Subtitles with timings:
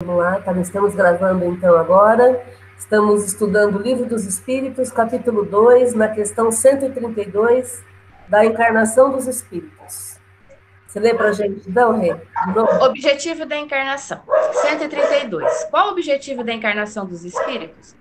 [0.00, 2.46] Vamos lá, tá, estamos gravando então agora.
[2.78, 7.82] Estamos estudando o Livro dos Espíritos, capítulo 2, na questão 132,
[8.28, 10.20] da encarnação dos espíritos.
[10.86, 12.14] Você lê para a gente, então, Rê?
[12.80, 14.22] Objetivo da encarnação.
[14.52, 15.64] 132.
[15.64, 17.96] Qual o objetivo da encarnação dos espíritos?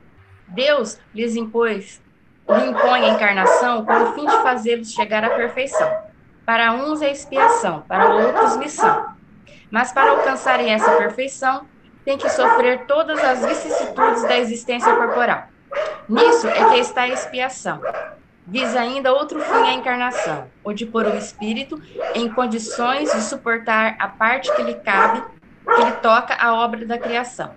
[0.50, 2.00] Deus lhes impôs,
[2.48, 5.91] lhe impõe a encarnação com o fim de fazê-los chegar à perfeição.
[6.45, 9.18] Para uns é expiação, para outros missão.
[9.71, 11.66] Mas para alcançarem essa perfeição,
[12.08, 15.43] tem que sofrer todas as vicissitudes da existência corporal.
[16.07, 17.82] Nisso é que está a expiação.
[18.46, 21.78] Visa ainda outro fim à encarnação, o de pôr o espírito
[22.15, 25.21] em condições de suportar a parte que lhe cabe,
[25.65, 27.51] que lhe toca a obra da criação.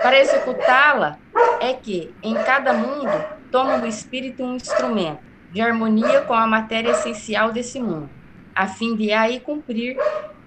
[0.00, 1.18] Para executá-la,
[1.58, 3.10] é que, em cada mundo,
[3.50, 5.18] toma o espírito um instrumento
[5.50, 8.08] de harmonia com a matéria essencial desse mundo,
[8.54, 9.96] a fim de aí cumprir,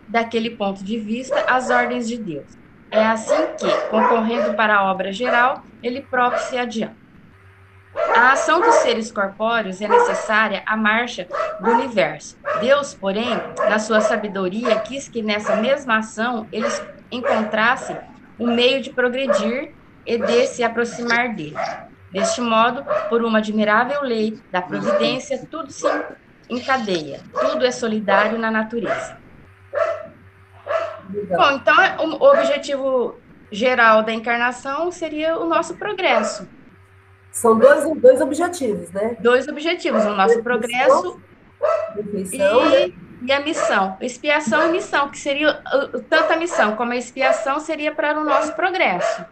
[0.08, 2.63] daquele ponto de vista, as ordens de Deus.
[2.94, 6.96] É assim que, concorrendo para a obra geral, ele próprio se adianta.
[8.16, 11.28] A ação dos seres corpóreos é necessária à marcha
[11.60, 12.38] do universo.
[12.62, 13.30] Deus, porém,
[13.68, 17.98] na sua sabedoria, quis que nessa mesma ação eles encontrassem
[18.38, 19.74] o um meio de progredir
[20.06, 21.58] e de se aproximar dele.
[22.12, 25.88] Deste modo, por uma admirável lei da providência, tudo se
[26.48, 29.23] encadeia, tudo é solidário na natureza.
[31.10, 31.76] Bom, então
[32.20, 33.16] o objetivo
[33.52, 36.48] geral da encarnação seria o nosso progresso.
[37.32, 39.18] São dois, dois objetivos, né?
[39.20, 41.20] Dois objetivos, o nosso progresso
[42.32, 43.98] e, e, a missão.
[44.02, 45.62] Expiação e missão, que seria
[46.10, 49.26] tanto a missão como a expiação seria para o nosso progresso.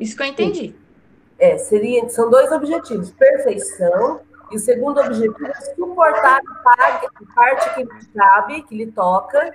[0.00, 0.74] Isso que eu entendi.
[1.38, 7.82] É, seria, são dois objetivos, perfeição, e o segundo objetivo é suportar a parte que
[7.82, 9.52] lhe cabe, que lhe toca,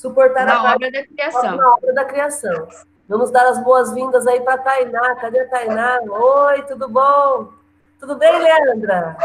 [0.00, 1.56] suportar na a obra da criação.
[1.56, 2.68] Na obra da criação.
[3.06, 5.14] Vamos dar as boas-vindas aí para a Tainá.
[5.16, 6.00] Cadê a Tainá?
[6.02, 7.52] Oi, tudo bom?
[7.98, 9.16] Tudo bem, Leandra?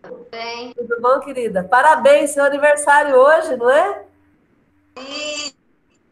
[0.00, 0.72] Tudo bem.
[0.74, 1.64] Tudo bom, querida?
[1.64, 4.04] Parabéns, seu aniversário hoje, não é?
[4.96, 5.52] Sim.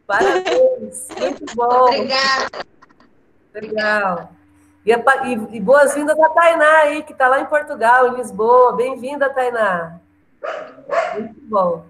[0.07, 1.85] Parabéns, muito bom.
[1.85, 2.67] Obrigada.
[3.55, 4.33] Legal.
[4.85, 8.75] E, e, e boas-vindas a Tainá aí, que está lá em Portugal, em Lisboa.
[8.75, 10.01] Bem-vinda, Tainá.
[11.15, 11.85] Muito bom.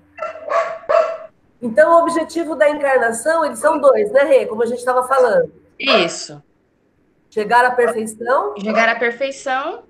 [1.62, 4.46] Então, o objetivo da encarnação, eles são dois, né, Rê?
[4.46, 5.52] Como a gente estava falando.
[5.78, 6.42] Isso.
[7.30, 8.54] Chegar à perfeição.
[8.58, 9.82] Chegar à perfeição.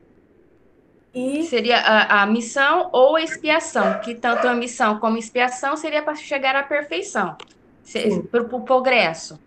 [1.13, 5.77] E seria a, a missão ou a expiação, que tanto a missão como a expiação
[5.77, 7.37] seria para chegar à perfeição,
[8.31, 9.39] para o progresso.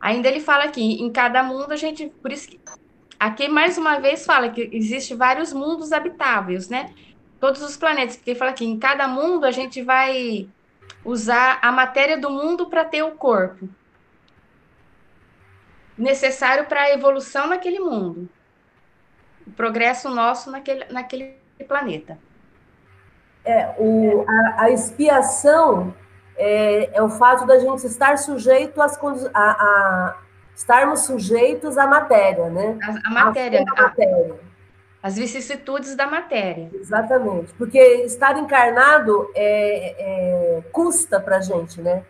[0.00, 2.60] Ainda ele fala aqui, em cada mundo a gente, por isso que
[3.18, 6.92] aqui mais uma vez fala que existe vários mundos habitáveis, né?
[7.40, 10.48] Todos os planetas, porque ele fala que em cada mundo a gente vai
[11.04, 13.68] usar a matéria do mundo para ter o corpo
[15.96, 18.28] necessário para a evolução naquele mundo,
[19.46, 21.36] o progresso nosso naquele, naquele
[21.68, 22.18] planeta.
[23.44, 25.94] É, o, a, a expiação
[26.36, 28.98] é, é, o fato da gente estar sujeito às
[29.34, 30.16] a, a,
[30.54, 32.78] estarmos sujeitos à matéria, né?
[32.82, 33.64] A, a matéria.
[33.76, 34.51] A, matéria.
[35.02, 36.70] As vicissitudes da matéria.
[36.72, 37.52] Exatamente.
[37.54, 42.04] Porque estar encarnado é, é custa para a gente, né?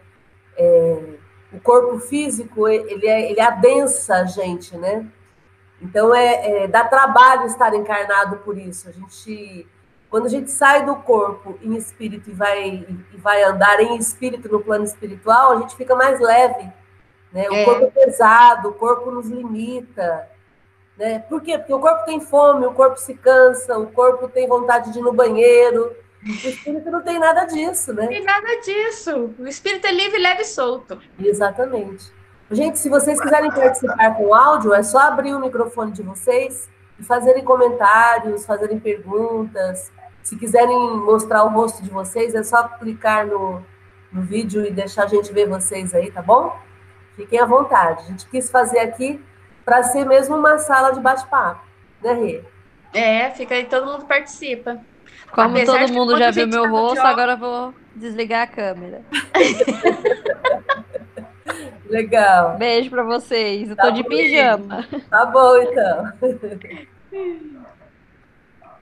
[0.57, 1.03] É,
[1.53, 5.07] o corpo físico, ele, é, ele adensa a gente, né?
[5.81, 8.89] Então, é, é, dá trabalho estar encarnado por isso.
[8.89, 9.67] A gente,
[10.09, 14.51] quando a gente sai do corpo em espírito e vai, e vai andar em espírito
[14.51, 16.71] no plano espiritual, a gente fica mais leve.
[17.33, 17.49] Né?
[17.49, 17.65] O é.
[17.65, 20.29] corpo é pesado, o corpo nos limita.
[20.97, 21.21] Né?
[21.21, 21.59] Por quê?
[21.59, 25.03] Porque o corpo tem fome, o corpo se cansa, o corpo tem vontade de ir
[25.03, 25.95] no banheiro.
[26.25, 28.03] O espírito não tem nada disso, né?
[28.03, 29.35] Não tem nada disso.
[29.39, 31.01] O espírito é livre, leve e solto.
[31.19, 32.13] Exatamente.
[32.51, 36.69] Gente, se vocês quiserem participar com áudio, é só abrir o microfone de vocês
[37.01, 39.91] e fazerem comentários, fazerem perguntas.
[40.23, 43.65] Se quiserem mostrar o rosto de vocês, é só clicar no,
[44.13, 46.57] no vídeo e deixar a gente ver vocês aí, tá bom?
[47.17, 48.03] Fiquem à vontade.
[48.03, 49.21] A gente quis fazer aqui
[49.65, 51.65] para ser mesmo uma sala de bate-papo,
[52.03, 52.43] né, Rê?
[52.95, 54.79] É, fica aí, todo mundo participa.
[55.31, 59.01] Como Apesar todo mundo já viu meu rosto, agora eu vou desligar a câmera.
[61.89, 62.57] Legal.
[62.57, 63.71] Beijo para vocês.
[63.71, 64.87] Eu tá tô de pijama.
[65.11, 66.13] Tá bom, então.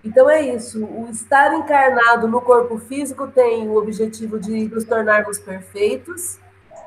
[0.03, 0.83] Então é isso.
[0.83, 6.39] O estar encarnado no corpo físico tem o objetivo de nos tornarmos perfeitos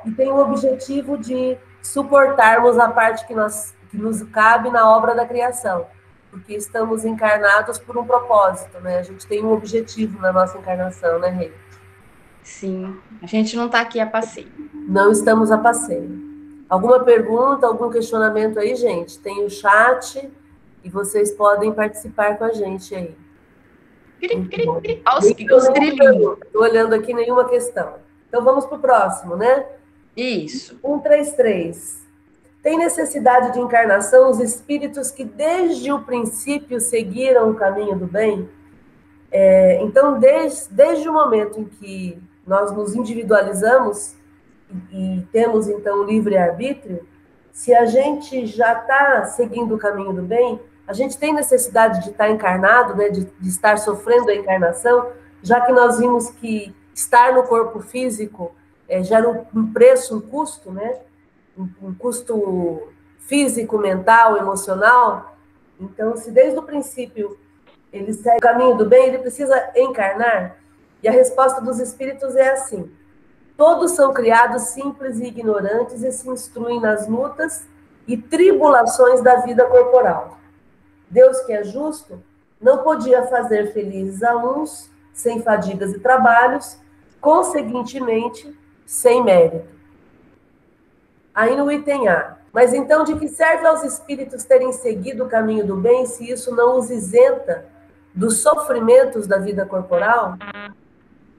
[0.04, 5.13] e tem o objetivo de suportarmos a parte que nós que nos cabe na obra
[5.13, 5.86] da criação,
[6.31, 8.98] porque estamos encarnados por um propósito, né?
[8.98, 11.54] A gente tem um objetivo na nossa encarnação, né, Rei?
[12.42, 14.51] Sim, a gente não está aqui a passeio.
[14.74, 16.10] Não estamos a passeio.
[16.68, 19.19] Alguma pergunta, algum questionamento aí, gente?
[19.19, 20.28] Tem o chat
[20.84, 23.16] e vocês podem participar com a gente aí.
[24.19, 24.81] Estou
[26.63, 27.94] olhando aqui nenhuma questão.
[28.28, 29.68] Então vamos para o próximo, né?
[30.18, 30.80] Isso.
[30.81, 32.02] 133.
[32.63, 38.50] Tem necessidade de encarnação os espíritos que desde o princípio seguiram o caminho do bem?
[39.30, 44.15] É, então, desde, desde o momento em que nós nos individualizamos
[44.92, 47.06] e, e temos então livre-arbítrio,
[47.51, 52.12] se a gente já está seguindo o caminho do bem, a gente tem necessidade de
[52.12, 55.10] estar encarnado, né, de, de estar sofrendo a encarnação,
[55.42, 58.56] já que nós vimos que estar no corpo físico
[58.88, 61.00] é, gera um, preço, um custo, né,
[61.57, 62.89] um, custo
[63.19, 65.35] físico, mental, emocional.
[65.79, 67.38] Então, se desde o princípio
[67.91, 70.57] ele segue o caminho do bem, ele precisa encarnar?
[71.01, 72.91] E a resposta dos espíritos é assim:
[73.55, 77.65] todos são criados simples e ignorantes e se instruem nas lutas
[78.07, 80.38] e tribulações da vida corporal.
[81.09, 82.21] Deus, que é justo,
[82.59, 86.77] não podia fazer felizes a uns sem fadigas e trabalhos,
[87.21, 89.73] conseguintemente, sem mérito.
[91.33, 92.38] Aí no item A.
[92.51, 96.53] Mas então, de que serve aos espíritos terem seguido o caminho do bem se isso
[96.56, 97.65] não os isenta
[98.13, 100.38] dos sofrimentos da vida corporal?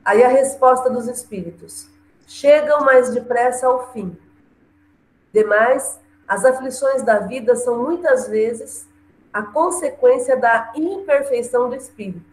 [0.05, 1.89] Aí a resposta dos espíritos:
[2.27, 4.17] chegam mais depressa ao fim.
[5.33, 8.89] Demais, as aflições da vida são muitas vezes
[9.33, 12.25] a consequência da imperfeição do espírito.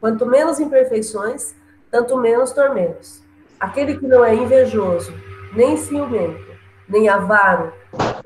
[0.00, 1.54] Quanto menos imperfeições,
[1.90, 3.22] tanto menos tormentos.
[3.60, 5.12] Aquele que não é invejoso,
[5.54, 6.51] nem ciumento,
[6.92, 7.72] nem avaro,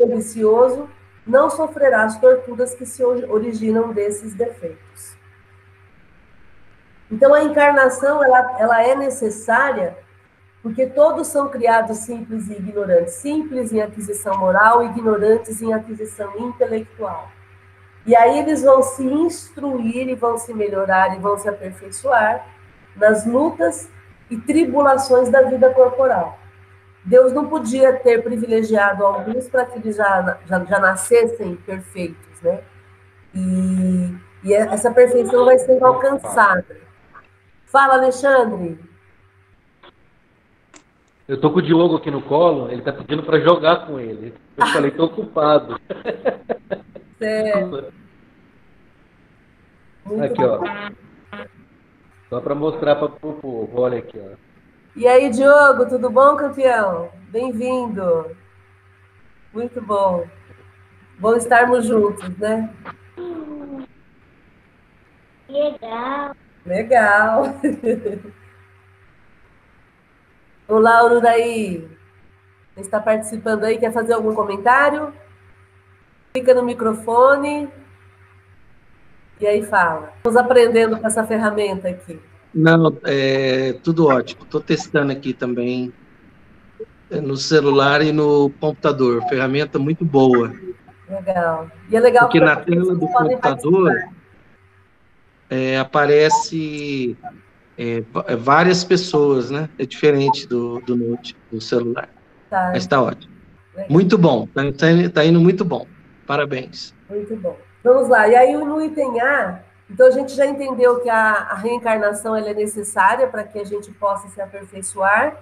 [0.00, 0.88] ambicioso,
[1.24, 5.16] não sofrerá as torturas que se originam desses defeitos.
[7.10, 9.96] Então, a encarnação ela, ela é necessária
[10.62, 17.30] porque todos são criados simples e ignorantes, simples em aquisição moral, ignorantes em aquisição intelectual.
[18.04, 22.44] E aí eles vão se instruir e vão se melhorar e vão se aperfeiçoar
[22.96, 23.88] nas lutas
[24.28, 26.36] e tribulações da vida corporal.
[27.06, 32.60] Deus não podia ter privilegiado alguns para que eles já, já, já nascessem perfeitos, né?
[33.32, 34.12] E,
[34.42, 36.76] e essa perfeição vai sendo alcançada.
[37.66, 38.80] Fala, Alexandre.
[41.28, 44.34] Eu tô com o Diogo aqui no colo, ele tá pedindo para jogar com ele.
[44.56, 45.80] Eu falei, tô ocupado.
[50.24, 50.60] Aqui, ó.
[52.28, 54.45] Só para mostrar para o povo, olha aqui, ó.
[54.96, 57.10] E aí, Diogo, tudo bom, campeão?
[57.28, 58.34] Bem-vindo.
[59.52, 60.26] Muito bom.
[61.18, 62.74] Bom estarmos juntos, né?
[65.46, 66.34] Legal.
[66.64, 67.42] Legal.
[70.66, 71.86] Olá, Ururaí.
[72.74, 73.76] Você está participando aí?
[73.76, 75.12] Quer fazer algum comentário?
[76.34, 77.70] Fica no microfone
[79.38, 80.14] e aí fala.
[80.16, 82.18] Estamos aprendendo com essa ferramenta aqui.
[82.54, 84.42] Não, é tudo ótimo.
[84.44, 85.92] Estou testando aqui também
[87.10, 89.22] é, no celular e no computador.
[89.28, 90.52] Ferramenta muito boa.
[91.08, 91.70] Legal.
[91.90, 93.92] E é legal porque na tela do computador
[95.48, 97.16] é, aparece
[97.78, 99.68] é, é, várias pessoas, né?
[99.78, 102.08] É diferente do, do note, do celular.
[102.50, 102.70] Tá.
[102.72, 103.32] Mas está ótimo.
[103.74, 103.90] Legal.
[103.90, 104.48] Muito bom.
[104.74, 105.86] Está tá indo muito bom.
[106.26, 106.94] Parabéns.
[107.08, 107.56] Muito bom.
[107.84, 108.26] Vamos lá.
[108.26, 112.52] E aí, no item A, então a gente já entendeu que a, a reencarnação é
[112.52, 115.36] necessária para que a gente possa se aperfeiçoar.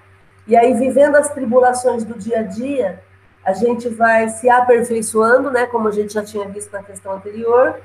[0.46, 3.02] E aí, vivendo as tribulações do dia a dia,
[3.42, 5.66] a gente vai se aperfeiçoando, né?
[5.66, 7.80] Como a gente já tinha visto na questão anterior.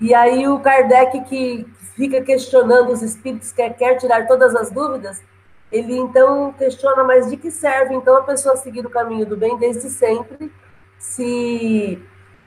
[0.00, 5.22] E aí o Kardec que fica questionando os espíritos, quer, quer tirar todas as dúvidas,
[5.70, 9.56] ele então questiona, mas de que serve então a pessoa seguir o caminho do bem
[9.56, 10.52] desde sempre,
[10.98, 12.02] se,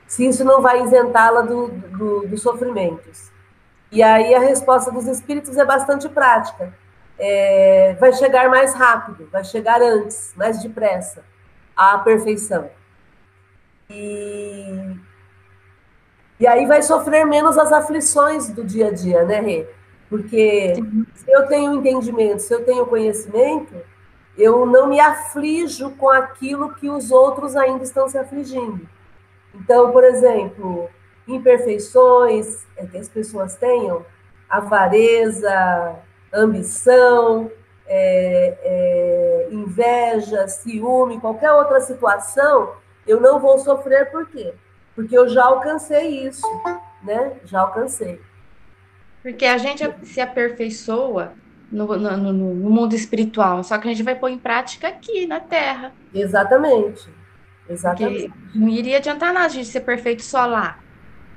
[0.08, 3.30] se isso não vai isentá-la do, do, dos sofrimentos.
[3.92, 6.72] E aí a resposta dos espíritos é bastante prática.
[7.18, 11.22] É, vai chegar mais rápido, vai chegar antes, mais depressa,
[11.76, 12.70] à perfeição.
[13.90, 14.96] E,
[16.40, 19.68] e aí vai sofrer menos as aflições do dia a dia, né, Rê?
[20.08, 20.74] Porque
[21.14, 23.74] se eu tenho entendimento, se eu tenho conhecimento,
[24.38, 28.88] eu não me aflijo com aquilo que os outros ainda estão se afligindo.
[29.54, 30.88] Então, por exemplo,
[31.26, 34.04] imperfeições é que as pessoas tenham,
[34.48, 35.96] avareza,
[36.32, 37.50] ambição,
[37.86, 42.72] é, é, inveja, ciúme, qualquer outra situação,
[43.06, 44.52] eu não vou sofrer por quê?
[44.94, 46.46] Porque eu já alcancei isso,
[47.02, 47.36] né?
[47.44, 48.20] Já alcancei.
[49.22, 51.32] Porque a gente se aperfeiçoa
[51.70, 55.40] no, no, no, mundo espiritual, só que a gente vai pôr em prática aqui na
[55.40, 55.92] Terra.
[56.14, 57.08] Exatamente.
[57.68, 58.28] Exatamente.
[58.28, 60.78] Porque não iria adiantar nada a gente ser perfeito só lá.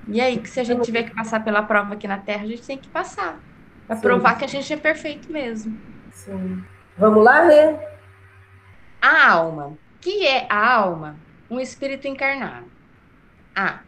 [0.07, 2.47] E aí, que se a gente tiver que passar pela prova aqui na Terra, a
[2.47, 3.39] gente tem que passar.
[3.87, 5.77] Para provar que a gente é perfeito mesmo.
[6.11, 6.63] Sim.
[6.97, 7.77] Vamos lá, Rê?
[9.01, 9.77] A alma.
[9.99, 11.15] Que é a alma?
[11.49, 12.65] Um espírito encarnado.
[13.55, 13.79] A.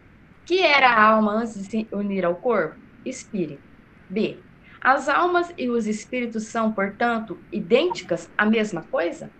[0.46, 2.76] Que era a alma antes de se unir ao corpo?
[3.06, 3.64] Espírito.
[4.10, 4.38] B.
[4.82, 9.32] As almas e os espíritos são, portanto, idênticas à mesma coisa?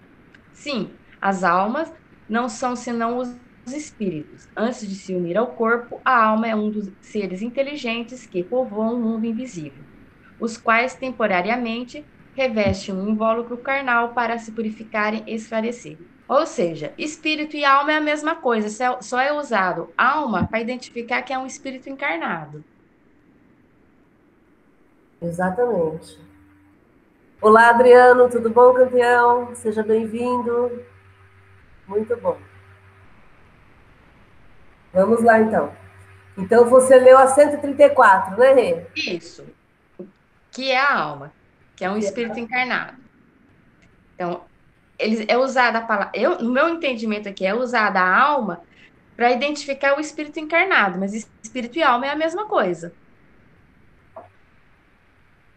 [0.54, 0.92] Sim,
[1.22, 1.92] as almas
[2.28, 3.36] não são senão os
[3.68, 4.48] espíritos.
[4.56, 8.96] Antes de se unir ao corpo, a alma é um dos seres inteligentes que povoam
[8.96, 9.84] o mundo invisível,
[10.40, 15.98] os quais temporariamente revestem um invólucro carnal para se purificarem e esclarecer.
[16.28, 21.22] Ou seja, espírito e alma é a mesma coisa, só é usado alma para identificar
[21.22, 22.64] que é um espírito encarnado.
[25.22, 26.20] Exatamente.
[27.42, 29.54] Olá, Adriano, tudo bom, campeão?
[29.54, 30.84] Seja bem-vindo.
[31.88, 32.38] Muito bom.
[34.94, 35.74] Vamos lá, então.
[36.38, 38.86] Então, você leu a 134, né, Rê?
[38.96, 39.46] Isso.
[40.52, 41.32] Que é a alma,
[41.76, 42.98] que é um espírito encarnado.
[44.16, 44.44] Então,
[44.98, 46.12] ele é usada a palavra.
[46.14, 48.62] Eu, no meu entendimento aqui, é usada a alma
[49.16, 52.94] para identificar o espírito encarnado, mas espírito e alma é a mesma coisa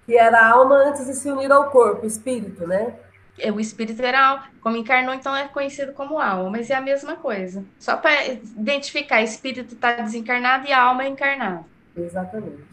[0.06, 2.94] que era a alma antes de se unir ao corpo, espírito, né?
[3.38, 7.16] É, o espírito era como encarnou, então é conhecido como alma, mas é a mesma
[7.16, 7.64] coisa.
[7.78, 11.64] Só para identificar, espírito está desencarnado e a alma é encarnada.
[11.96, 12.64] Exatamente.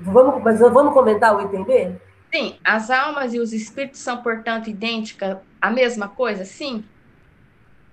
[0.00, 1.92] Vamos, mas vamos comentar o item B?
[2.32, 6.44] Sim, as almas e os espíritos são, portanto, idênticas, a mesma coisa?
[6.44, 6.84] Sim.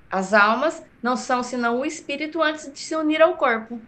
[0.09, 3.81] As almas não são senão o espírito antes de se unir ao corpo.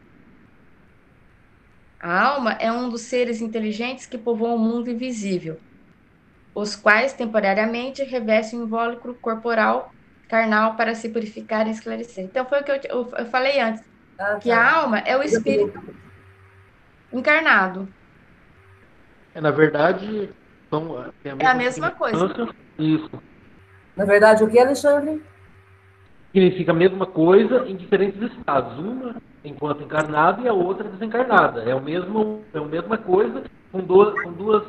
[2.00, 5.60] A alma é um dos seres inteligentes que povoam o mundo invisível,
[6.54, 9.92] os quais temporariamente revestem o invólucro corporal
[10.28, 12.24] carnal para se purificar e esclarecer.
[12.24, 13.84] Então foi o que eu, eu, eu falei antes,
[14.18, 14.40] ah, tá.
[14.40, 15.82] que a alma é o espírito
[17.12, 17.88] encarnado.
[19.34, 20.30] É, na verdade,
[20.70, 22.50] são, é a mesma, é a mesma coisa.
[22.78, 23.10] Isso.
[23.96, 25.22] Na verdade, o que, Alexandre?
[26.32, 28.78] Significa a mesma coisa em diferentes estados.
[28.78, 31.64] Uma enquanto encarnada e a outra desencarnada.
[31.64, 34.64] É, o mesmo, é a mesma coisa com duas, com duas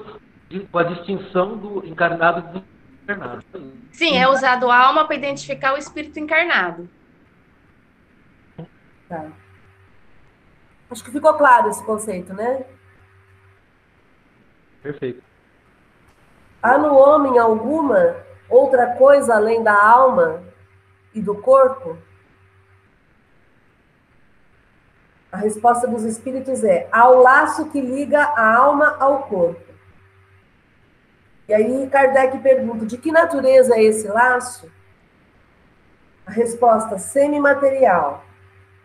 [0.70, 3.44] com a distinção do encarnado e desencarnado.
[3.92, 6.88] Sim, é usado alma para identificar o espírito encarnado.
[9.08, 9.26] Tá.
[10.90, 12.64] Acho que ficou claro esse conceito, né?
[14.82, 15.22] Perfeito.
[16.62, 18.16] Há no homem alguma
[18.48, 20.42] outra coisa além da alma
[21.14, 21.96] e do corpo?
[25.30, 29.69] A resposta dos espíritos é ao laço que liga a alma ao corpo.
[31.50, 34.70] E aí Kardec pergunta: de que natureza é esse laço?
[36.24, 38.22] A resposta semimaterial,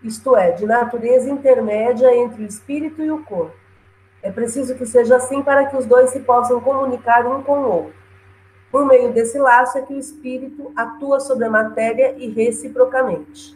[0.02, 3.56] isto é, de natureza intermédia entre o espírito e o corpo.
[4.24, 7.72] É preciso que seja assim para que os dois se possam comunicar um com o
[7.72, 7.94] outro.
[8.72, 13.56] Por meio desse laço é que o espírito atua sobre a matéria e reciprocamente.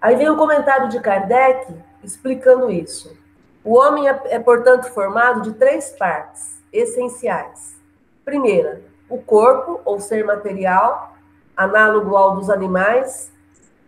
[0.00, 1.74] Aí vem o um comentário de Kardec
[2.04, 3.18] explicando isso.
[3.64, 7.76] O homem é, é, portanto, formado de três partes essenciais.
[8.24, 11.16] Primeira, o corpo, ou ser material,
[11.56, 13.30] análogo ao dos animais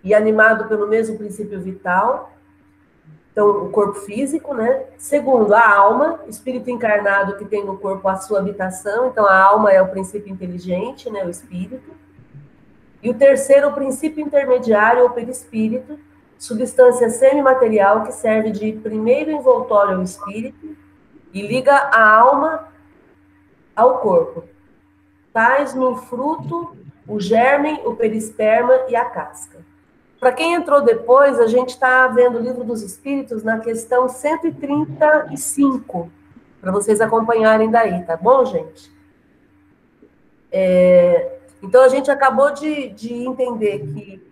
[0.04, 2.32] e animado pelo mesmo princípio vital.
[3.30, 4.84] Então, o corpo físico, né?
[4.98, 9.08] Segundo, a alma, espírito encarnado que tem no corpo a sua habitação.
[9.08, 11.24] Então, a alma é o princípio inteligente, né?
[11.24, 11.92] O espírito.
[13.02, 15.98] E o terceiro, o princípio intermediário ou perispírito,
[16.38, 20.76] substância semimaterial que serve de primeiro envoltório ao espírito
[21.32, 22.68] e liga a alma
[23.74, 24.44] ao corpo.
[25.32, 26.76] Tais no fruto,
[27.06, 29.58] o germe, o perisperma e a casca.
[30.20, 36.10] Para quem entrou depois, a gente está vendo o livro dos Espíritos na questão 135,
[36.60, 38.92] para vocês acompanharem daí, tá bom, gente?
[40.52, 44.22] É, então, a gente acabou de, de entender que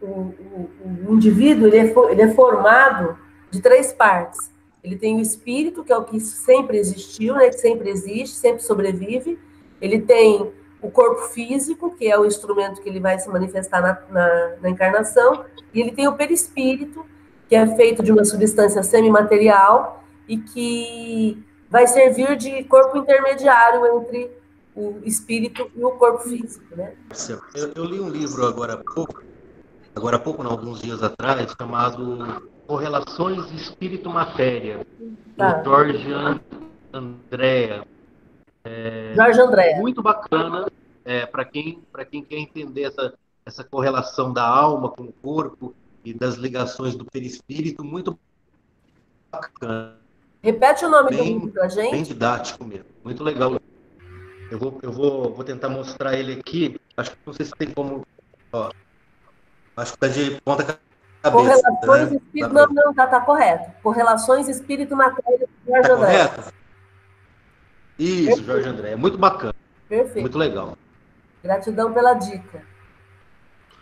[0.00, 0.70] o, o,
[1.08, 3.16] o indivíduo ele é, ele é formado
[3.50, 4.50] de três partes.
[4.82, 8.62] Ele tem o espírito, que é o que sempre existiu, né, que sempre existe, sempre
[8.62, 9.38] sobrevive.
[9.80, 13.98] Ele tem o corpo físico, que é o instrumento que ele vai se manifestar na,
[14.10, 15.44] na, na encarnação.
[15.74, 17.04] E ele tem o perispírito,
[17.48, 24.30] que é feito de uma substância semimaterial e que vai servir de corpo intermediário entre
[24.74, 26.94] o espírito e o corpo físico, né?
[27.54, 29.22] Eu, eu li um livro agora há pouco,
[29.94, 34.86] agora há pouco, não, alguns dias atrás, chamado Correlações Espírito-Matéria,
[35.38, 35.54] tá.
[35.54, 36.06] do George
[36.92, 37.82] Andrea.
[38.62, 39.80] É, Jorge André.
[39.80, 40.70] Muito bacana
[41.02, 43.14] é, para quem, quem quer entender essa,
[43.46, 48.18] essa correlação da alma com o corpo e das ligações do perispírito, muito
[49.32, 49.96] bacana.
[50.42, 51.90] Repete o nome bem, do livro pra gente.
[51.90, 53.58] Bem didático mesmo, muito legal.
[54.50, 56.78] Eu vou, eu vou, vou tentar mostrar ele aqui.
[56.98, 58.06] Acho que não sei se tem como.
[58.52, 58.70] Ó,
[59.74, 60.78] acho que tá de ponta
[61.30, 61.62] cabeça.
[61.62, 62.16] Correlações né?
[62.16, 62.54] espírito.
[62.54, 63.70] Não, não, tá, tá correto.
[63.82, 65.48] Correlações espírito-matéria.
[65.66, 66.52] Tá correto?
[67.98, 68.46] Isso, Perfeito.
[68.46, 68.90] Jorge André.
[68.92, 69.54] É muito bacana.
[69.88, 70.20] Perfeito.
[70.20, 70.76] Muito legal.
[71.42, 72.62] Gratidão pela dica.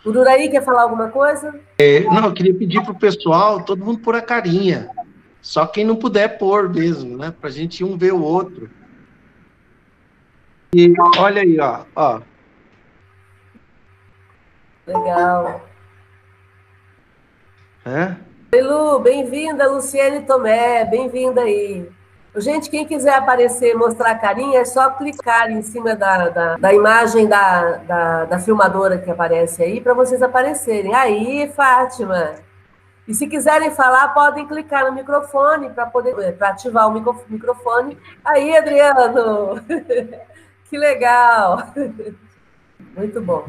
[0.05, 1.59] O Duraí quer falar alguma coisa?
[1.77, 4.89] É, não, eu queria pedir para o pessoal, todo mundo pôr a carinha.
[5.41, 7.31] Só quem não puder pôr mesmo, né?
[7.31, 8.69] Para a gente um ver o outro.
[10.73, 11.83] E olha aí, ó.
[11.95, 12.21] ó.
[14.85, 15.66] Legal.
[17.87, 18.17] É?
[18.53, 21.89] Oi, Lu, bem-vinda, Luciane Tomé, bem-vinda aí.
[22.35, 26.73] Gente, quem quiser aparecer mostrar a carinha, é só clicar em cima da, da, da
[26.73, 30.93] imagem da, da, da, filmadora que aparece aí, para vocês aparecerem.
[30.93, 32.35] Aí, Fátima.
[33.07, 37.97] E se quiserem falar, podem clicar no microfone para poder pra ativar o microfone.
[38.25, 39.61] Aí, Adriano!
[40.69, 41.63] que legal!
[42.97, 43.45] Muito bom.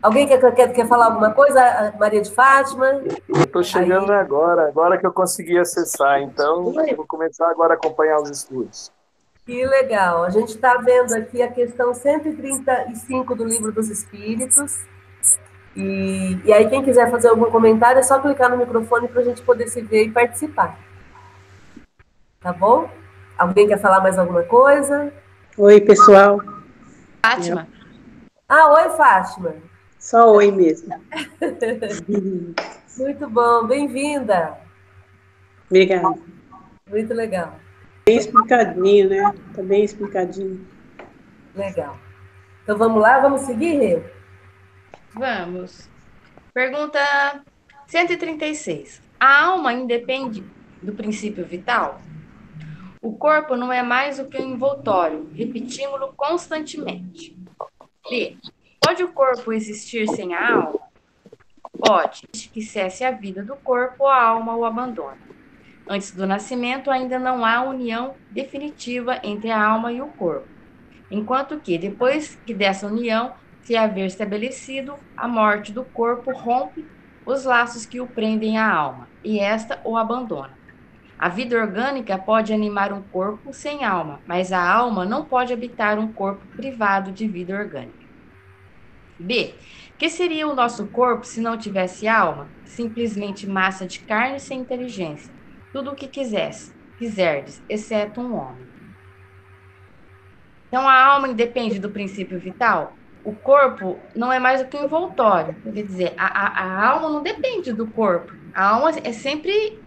[0.00, 1.92] Alguém quer, quer, quer falar alguma coisa?
[1.98, 2.86] Maria de Fátima?
[3.28, 4.18] Eu estou chegando Aí.
[4.18, 8.92] agora, agora que eu consegui acessar, então vou começar agora a acompanhar os estudos.
[9.44, 10.24] Que legal.
[10.24, 14.78] A gente está vendo aqui a questão 135 do Livro dos Espíritos.
[15.74, 19.24] E, e aí, quem quiser fazer algum comentário, é só clicar no microfone para a
[19.24, 20.78] gente poder se ver e participar.
[22.40, 22.88] Tá bom?
[23.36, 25.12] Alguém quer falar mais alguma coisa?
[25.56, 26.40] Oi, pessoal.
[27.24, 27.66] Fátima.
[28.48, 29.54] Ah, oi, Fátima.
[30.08, 30.88] Só oi mesmo.
[32.96, 34.58] Muito bom, bem-vinda.
[35.66, 36.18] Obrigada.
[36.88, 37.54] Muito legal.
[38.06, 39.34] Bem explicadinho, né?
[39.54, 40.66] Tá bem explicadinho.
[41.54, 41.98] Legal.
[42.62, 44.02] Então vamos lá, vamos seguir, Rê?
[45.12, 45.90] Vamos.
[46.54, 47.44] Pergunta
[47.86, 49.02] 136.
[49.20, 50.42] A alma independe
[50.80, 52.00] do princípio vital?
[53.02, 57.36] O corpo não é mais do que um envoltório, repetimos-lo constantemente.
[58.08, 58.38] B.
[58.80, 60.80] Pode o corpo existir sem a alma?
[61.78, 65.18] Pode, que cesse a vida do corpo, a alma o abandona.
[65.88, 70.48] Antes do nascimento, ainda não há união definitiva entre a alma e o corpo.
[71.10, 76.86] Enquanto que, depois que dessa união se haver estabelecido, a morte do corpo rompe
[77.26, 80.58] os laços que o prendem à alma, e esta o abandona.
[81.18, 85.98] A vida orgânica pode animar um corpo sem alma, mas a alma não pode habitar
[85.98, 87.97] um corpo privado de vida orgânica.
[89.18, 89.54] B.
[89.98, 92.48] Que seria o nosso corpo se não tivesse alma?
[92.64, 95.32] Simplesmente massa de carne sem inteligência.
[95.72, 98.68] Tudo o que quisesse, quiserdes, exceto um homem.
[100.68, 102.96] Então a alma independe do princípio vital?
[103.24, 105.54] O corpo não é mais do que um envoltório.
[105.62, 108.32] Quer dizer, a, a, a alma não depende do corpo.
[108.54, 109.82] A alma é sempre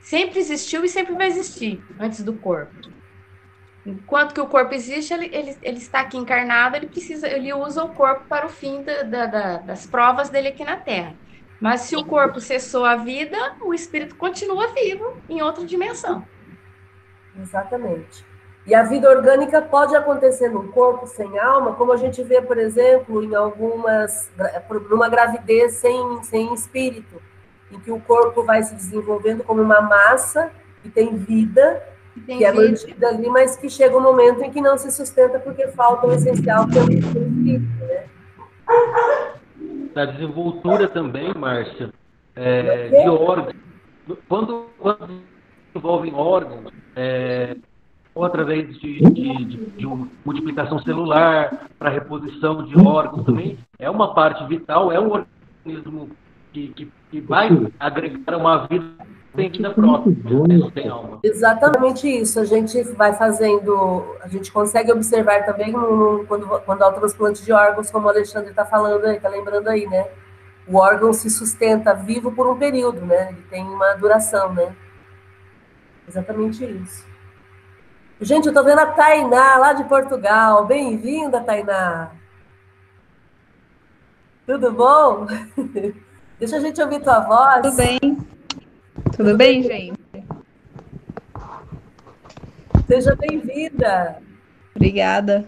[0.00, 2.97] sempre existiu e sempre vai existir antes do corpo.
[3.88, 7.82] Enquanto que o corpo existe, ele, ele, ele, está aqui encarnado, ele precisa, ele usa
[7.82, 11.14] o corpo para o fim da, da, da, das provas dele aqui na Terra.
[11.58, 16.22] Mas se o corpo cessou a vida, o espírito continua vivo em outra dimensão.
[17.40, 18.26] Exatamente.
[18.66, 22.58] E a vida orgânica pode acontecer no corpo sem alma, como a gente vê, por
[22.58, 24.30] exemplo, em algumas,
[24.90, 27.22] numa gravidez sem, sem espírito,
[27.72, 31.82] em que o corpo vai se desenvolvendo como uma massa que tem vida,
[32.24, 35.68] que é mantida ali, mas que chega um momento em que não se sustenta porque
[35.68, 38.04] falta o essencial que é o espírito, né?
[39.94, 41.90] Da desenvoltura também, Márcia,
[42.36, 43.54] é, de órgãos.
[44.28, 45.22] Quando, quando
[45.74, 47.56] envolvem órgãos, é,
[48.14, 49.86] ou através de, de, de, de
[50.24, 55.12] multiplicação celular, para reposição de órgãos também, é uma parte vital, é um
[55.64, 56.10] organismo
[56.52, 60.70] que, que, que vai agregar uma vida tem vida própria, né?
[60.74, 61.20] tem alma.
[61.22, 62.40] Exatamente isso.
[62.40, 65.72] A gente vai fazendo, a gente consegue observar também
[66.26, 69.68] quando, quando há o transplante de órgãos, como o Alexandre está falando aí, está lembrando
[69.68, 70.08] aí, né?
[70.66, 73.30] O órgão se sustenta vivo por um período, né?
[73.30, 74.74] Ele tem uma duração, né?
[76.06, 77.06] Exatamente isso.
[78.20, 80.66] Gente, eu estou vendo a Tainá, lá de Portugal.
[80.66, 82.10] Bem-vinda, Tainá.
[84.46, 85.26] Tudo bom?
[86.40, 87.62] Deixa a gente ouvir tua voz.
[87.62, 88.18] Tudo bem.
[89.18, 89.98] Tudo bem, gente?
[92.86, 94.22] Seja bem-vinda.
[94.76, 95.44] Obrigada.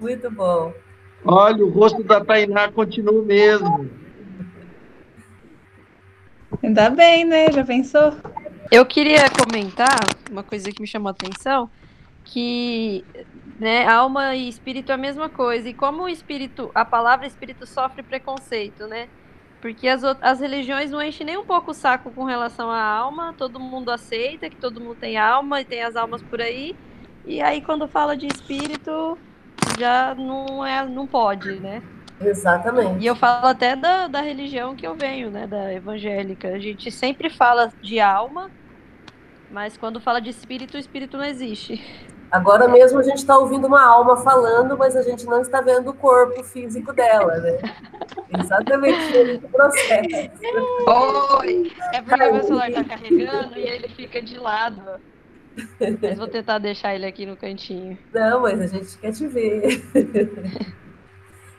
[0.00, 0.72] Muito bom.
[1.22, 3.90] Olha, o rosto da Tainá continua o mesmo.
[6.62, 7.52] Ainda bem, né?
[7.52, 8.14] Já pensou?
[8.72, 9.98] Eu queria comentar
[10.30, 11.68] uma coisa que me chamou a atenção.
[12.24, 13.04] que
[13.60, 15.68] né, alma e espírito é a mesma coisa.
[15.68, 19.06] E como o espírito, a palavra espírito sofre preconceito, né?
[19.60, 23.34] Porque as, as religiões não enchem nem um pouco o saco com relação à alma,
[23.36, 26.76] todo mundo aceita que todo mundo tem alma e tem as almas por aí.
[27.26, 29.18] E aí quando fala de espírito,
[29.78, 31.82] já não é, não pode, né?
[32.20, 33.02] Exatamente.
[33.02, 36.48] E eu falo até da, da religião que eu venho, né, da evangélica.
[36.48, 38.50] A gente sempre fala de alma,
[39.50, 41.84] mas quando fala de espírito, o espírito não existe.
[42.30, 45.90] Agora mesmo a gente está ouvindo uma alma falando, mas a gente não está vendo
[45.90, 47.58] o corpo físico dela, né?
[48.38, 50.30] Exatamente o processo.
[51.40, 51.72] Oi!
[51.92, 55.00] É porque meu celular está carregando e ele fica de lado.
[56.02, 57.98] Mas vou tentar deixar ele aqui no cantinho.
[58.12, 59.82] Não, mas a gente quer te ver.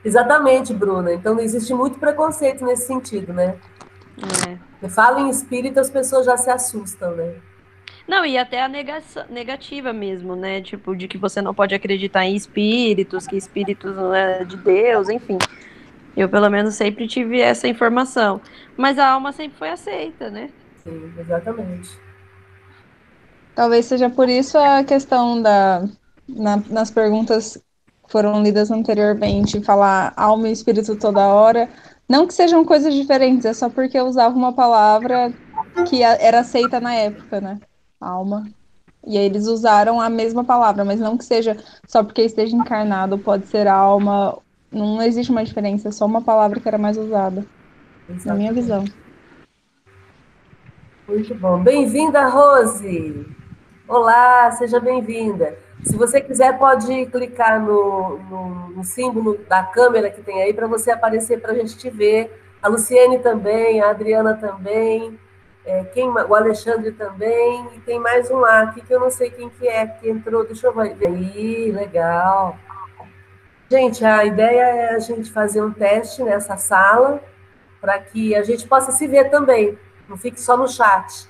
[0.06, 1.14] Exatamente, Bruna.
[1.14, 3.58] Então existe muito preconceito nesse sentido, né?
[4.82, 4.88] É.
[4.90, 7.36] Fala em espírito, as pessoas já se assustam, né?
[8.10, 10.64] Não, e até a negação, negativa mesmo, né?
[10.64, 15.10] Tipo, de que você não pode acreditar em espíritos, que espíritos não é de Deus,
[15.10, 15.38] enfim.
[16.18, 18.42] Eu, pelo menos, sempre tive essa informação.
[18.76, 20.50] Mas a alma sempre foi aceita, né?
[20.84, 21.88] Sim, exatamente.
[23.54, 25.88] Talvez seja por isso a questão da.
[26.28, 27.58] Na, nas perguntas
[28.08, 31.70] que foram lidas anteriormente, falar alma e espírito toda hora.
[32.10, 35.32] Não que sejam coisas diferentes, é só porque eu usava uma palavra
[35.88, 37.60] que era aceita na época, né?
[38.00, 38.48] Alma.
[39.06, 41.58] E aí eles usaram a mesma palavra, mas não que seja
[41.88, 44.38] só porque esteja encarnado, pode ser alma.
[44.72, 47.46] Não existe uma diferença, é só uma palavra que era mais usada.
[48.08, 48.28] Exatamente.
[48.28, 48.86] Na minha visão.
[51.08, 51.64] Muito bom.
[51.64, 53.26] Bem-vinda, Rose!
[53.88, 55.58] Olá, seja bem-vinda.
[55.84, 60.68] Se você quiser, pode clicar no, no, no símbolo da câmera que tem aí para
[60.68, 62.44] você aparecer para a gente te ver.
[62.62, 65.18] A Luciene também, a Adriana também
[65.70, 69.30] é, quem, o Alexandre também, e tem mais um lá aqui que eu não sei
[69.30, 70.98] quem que é que entrou, deixa eu ver.
[71.06, 72.58] Aí, legal.
[73.70, 77.22] Gente, a ideia é a gente fazer um teste nessa sala
[77.80, 79.78] para que a gente possa se ver também,
[80.08, 81.30] não fique só no chat,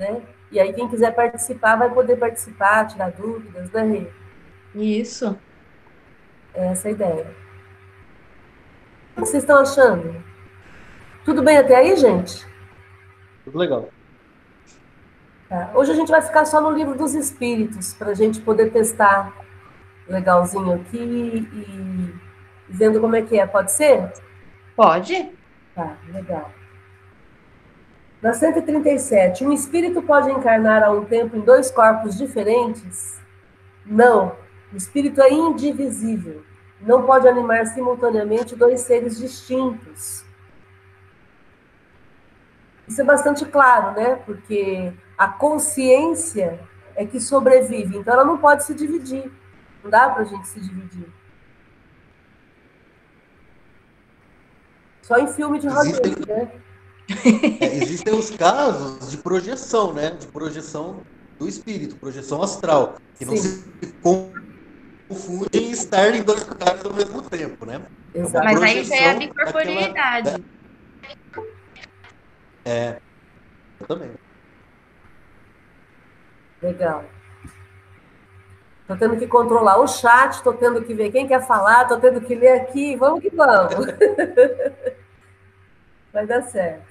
[0.00, 0.20] né?
[0.50, 4.06] E aí quem quiser participar vai poder participar, tirar dúvidas, né, Rê?
[4.74, 5.38] Isso.
[6.52, 7.26] É essa a ideia.
[9.16, 10.24] O que vocês estão achando?
[11.24, 12.55] Tudo bem até aí, gente?
[13.46, 13.88] Tudo legal.
[15.48, 15.70] Tá.
[15.72, 19.32] Hoje a gente vai ficar só no livro dos espíritos, para a gente poder testar
[20.08, 22.14] legalzinho aqui e
[22.68, 23.46] vendo como é que é.
[23.46, 24.12] Pode ser?
[24.74, 25.30] Pode.
[25.76, 26.50] Tá, legal.
[28.20, 33.20] Na 137, um espírito pode encarnar a um tempo em dois corpos diferentes?
[33.84, 34.34] Não.
[34.72, 36.42] O espírito é indivisível.
[36.80, 40.25] Não pode animar simultaneamente dois seres distintos.
[42.86, 44.16] Isso é bastante claro, né?
[44.24, 46.60] Porque a consciência
[46.94, 49.30] é que sobrevive, então ela não pode se dividir.
[49.82, 51.06] Não dá para a gente se dividir.
[55.02, 56.50] Só em filme de Hollywood, né?
[57.60, 60.10] É, existem os casos de projeção, né?
[60.10, 61.02] De projeção
[61.38, 63.30] do espírito, projeção astral, que Sim.
[63.30, 63.64] não se
[65.08, 67.80] confundem em estar em dois lugares ao mesmo tempo, né?
[68.12, 68.44] Exato.
[68.44, 70.30] Mas aí já é a bicorporeidade.
[70.32, 70.55] Daquela...
[72.66, 72.96] É.
[73.80, 74.10] Eu também.
[76.60, 77.04] Legal.
[78.88, 82.20] Tô tendo que controlar o chat, tô tendo que ver quem quer falar, tô tendo
[82.20, 83.86] que ler aqui, vamos que vamos.
[86.12, 86.84] Vai dar certo.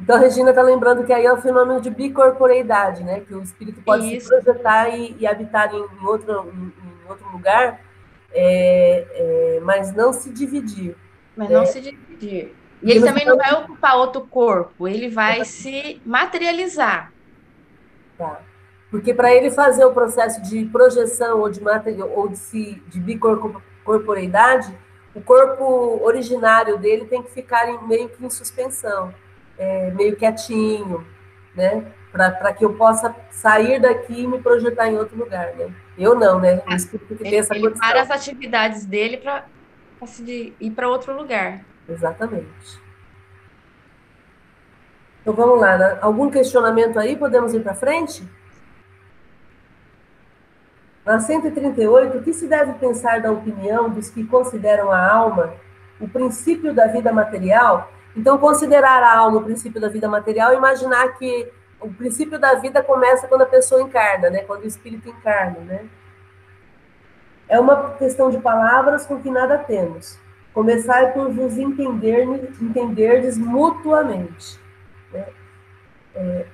[0.00, 3.20] Então a Regina está lembrando que aí é o fenômeno de bicorporeidade, né?
[3.20, 4.28] Que o espírito pode Isso.
[4.28, 6.72] se projetar e, e habitar em, em, outro, em,
[7.04, 7.80] em outro lugar,
[8.32, 10.96] é, é, mas não se dividir.
[11.36, 11.56] Mas né?
[11.56, 12.54] não se dividir.
[12.82, 17.12] E ele também não vai ocupar outro corpo, ele vai se materializar.
[18.18, 18.40] Tá.
[18.90, 23.00] Porque para ele fazer o processo de projeção ou de, material, ou de, si, de
[23.00, 24.76] bicorporeidade,
[25.14, 29.14] o corpo originário dele tem que ficar em, meio que em suspensão,
[29.56, 31.06] é, meio quietinho,
[31.54, 31.86] né?
[32.10, 35.72] Para que eu possa sair daqui e me projetar em outro lugar, né?
[35.96, 36.62] Eu não, né?
[36.90, 39.46] Que tem essa ele para as atividades dele para
[40.60, 41.64] ir para outro lugar.
[41.88, 42.80] Exatamente.
[45.20, 45.98] Então vamos lá, né?
[46.00, 47.16] algum questionamento aí?
[47.16, 48.28] Podemos ir para frente?
[51.04, 55.54] Na 138, o que se deve pensar da opinião dos que consideram a alma
[56.00, 57.90] o princípio da vida material?
[58.16, 62.82] Então, considerar a alma o princípio da vida material, imaginar que o princípio da vida
[62.82, 64.42] começa quando a pessoa encarna, né?
[64.42, 65.86] Quando o espírito encarna, né?
[67.48, 70.18] É uma questão de palavras com que nada temos.
[70.52, 72.24] Começar por vos entender,
[72.60, 74.60] entenderdes mutuamente.
[75.12, 75.26] Né?
[76.14, 76.46] É,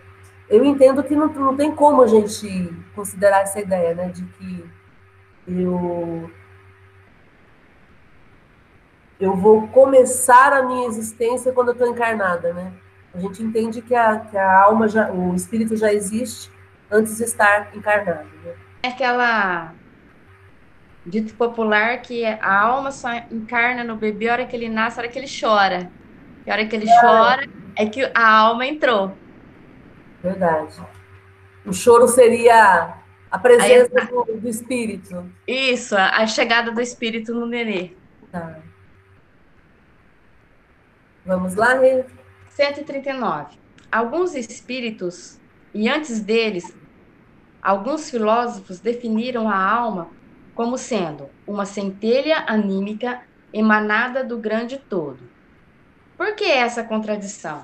[0.49, 4.65] eu entendo que não, não tem como a gente considerar essa ideia, né, de que
[5.47, 6.31] eu
[9.21, 12.73] eu vou começar a minha existência quando eu estou encarnada, né?
[13.13, 16.53] A gente entende que a, que a alma, já, o espírito já existe
[16.91, 18.29] antes de estar encarnado.
[18.45, 18.55] Né?
[18.83, 19.73] É aquela
[21.09, 25.03] dito popular que a alma só encarna no bebê a hora que ele nasce, a
[25.03, 25.91] hora que ele chora.
[26.47, 27.01] E a hora que ele é.
[27.01, 29.17] chora é que a alma entrou.
[30.23, 30.77] Verdade.
[31.65, 32.95] O choro seria
[33.31, 35.31] a presença Aí, do, do, espírito.
[35.47, 37.93] Isso, a, a, chegada do espírito no nenê.
[38.31, 38.59] Tá.
[41.25, 42.05] Vamos lá, Rê?
[42.51, 43.59] 139.
[43.93, 45.39] Alguns espíritos,
[45.75, 46.75] e antes deles,
[47.63, 50.09] alguns filósofos definiram a alma
[50.59, 55.21] como sendo uma centelha anímica emanada do grande todo.
[56.17, 57.63] Por que essa contradição?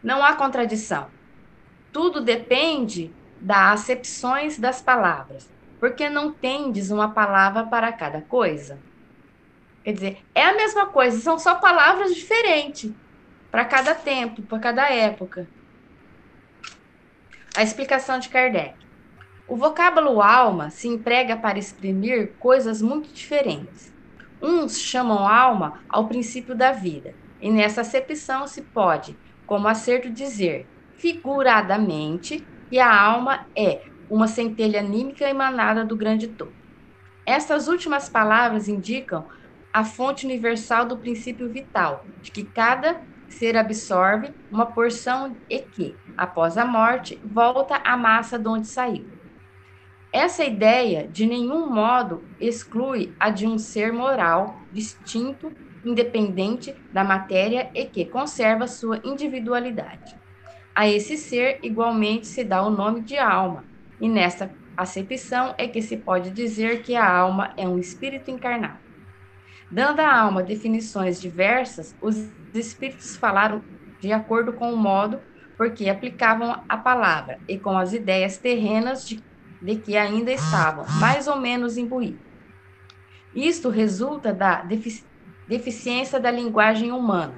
[0.00, 1.08] Não há contradição.
[1.92, 5.50] Tudo depende das acepções das palavras.
[5.80, 8.78] Porque não tendes uma palavra para cada coisa?
[9.82, 12.92] Quer dizer, é a mesma coisa, são só palavras diferentes
[13.50, 15.48] para cada tempo, para cada época.
[17.56, 18.83] A explicação de Kardec.
[19.46, 23.92] O vocábulo alma se emprega para exprimir coisas muito diferentes.
[24.40, 29.14] Uns chamam alma ao princípio da vida, e nessa acepção se pode,
[29.46, 36.54] como acerto, dizer figuradamente que a alma é uma centelha anímica emanada do grande todo.
[37.26, 39.26] Estas últimas palavras indicam
[39.70, 45.94] a fonte universal do princípio vital, de que cada ser absorve uma porção e que,
[46.16, 49.13] após a morte, volta à massa de onde saiu.
[50.14, 55.50] Essa ideia, de nenhum modo, exclui a de um ser moral, distinto,
[55.84, 60.14] independente da matéria e que conserva sua individualidade.
[60.72, 63.64] A esse ser, igualmente, se dá o nome de alma,
[64.00, 68.78] e nesta acepção é que se pode dizer que a alma é um espírito encarnado.
[69.68, 73.64] Dando à alma definições diversas, os espíritos falaram
[73.98, 75.20] de acordo com o modo
[75.56, 79.20] porque aplicavam a palavra e com as ideias terrenas de
[79.64, 82.20] de que ainda estavam mais ou menos imbuídos.
[83.34, 85.02] Isto resulta da defici
[85.46, 87.34] deficiência da linguagem humana,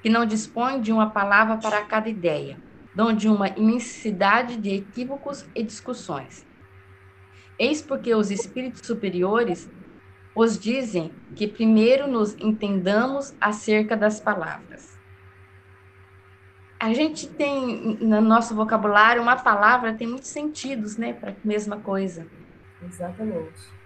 [0.00, 2.56] que não dispõe de uma palavra para cada ideia,
[2.94, 6.46] donde uma imensidade de equívocos e discussões.
[7.58, 9.68] Eis porque os espíritos superiores
[10.36, 14.87] os dizem que primeiro nos entendamos acerca das palavras
[16.80, 21.78] a gente tem no nosso vocabulário uma palavra tem muitos sentidos, né, para a mesma
[21.78, 22.26] coisa.
[22.82, 23.78] Exatamente.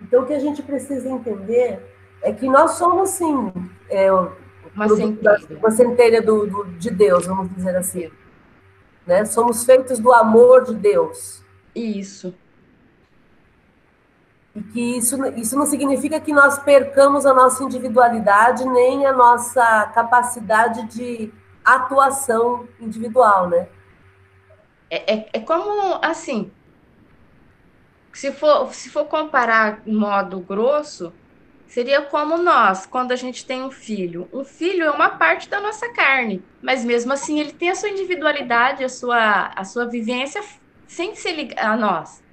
[0.00, 1.80] Então o que a gente precisa entender
[2.22, 3.52] é que nós somos sim
[3.90, 4.10] é,
[4.74, 8.10] uma centelha, uma centelha do, do, de Deus, vamos dizer assim.
[9.06, 9.24] Né?
[9.24, 11.44] Somos feitos do amor de Deus.
[11.74, 12.34] Isso.
[14.58, 19.86] E que isso, isso não significa que nós percamos a nossa individualidade nem a nossa
[19.94, 21.32] capacidade de
[21.64, 23.68] atuação individual, né?
[24.90, 26.50] É, é, é como, assim,
[28.12, 31.12] se for, se for comparar modo grosso,
[31.68, 34.28] seria como nós, quando a gente tem um filho.
[34.32, 37.90] Um filho é uma parte da nossa carne, mas mesmo assim ele tem a sua
[37.90, 40.42] individualidade, a sua, a sua vivência
[40.84, 42.26] sem se ligar a nós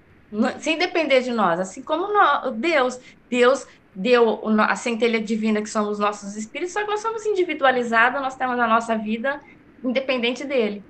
[0.60, 6.00] sem depender de nós, assim como nós, Deus, Deus deu a centelha divina que somos
[6.00, 9.40] nossos espíritos, só que nós somos individualizados, nós temos a nossa vida
[9.84, 10.84] independente dele.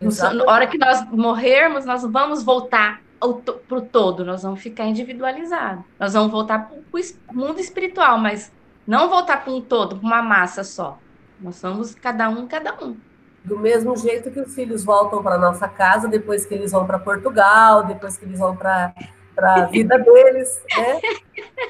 [0.00, 5.84] Na hora que nós morrermos, nós vamos voltar para o todo, nós vamos ficar individualizados.
[5.98, 8.52] Nós vamos voltar para o mundo espiritual, mas
[8.86, 10.98] não voltar para um todo, para uma massa só.
[11.40, 12.96] Nós somos cada um, cada um.
[13.44, 16.98] Do mesmo jeito que os filhos voltam para nossa casa depois que eles vão para
[16.98, 18.94] Portugal, depois que eles vão para
[19.36, 21.00] a vida deles, né?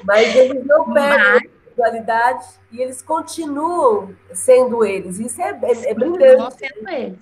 [0.05, 5.19] Mas eles não perdem a individualidade e eles continuam sendo eles.
[5.19, 6.55] Isso é, é, é brilhante.
[6.57, 7.19] Sendo eles.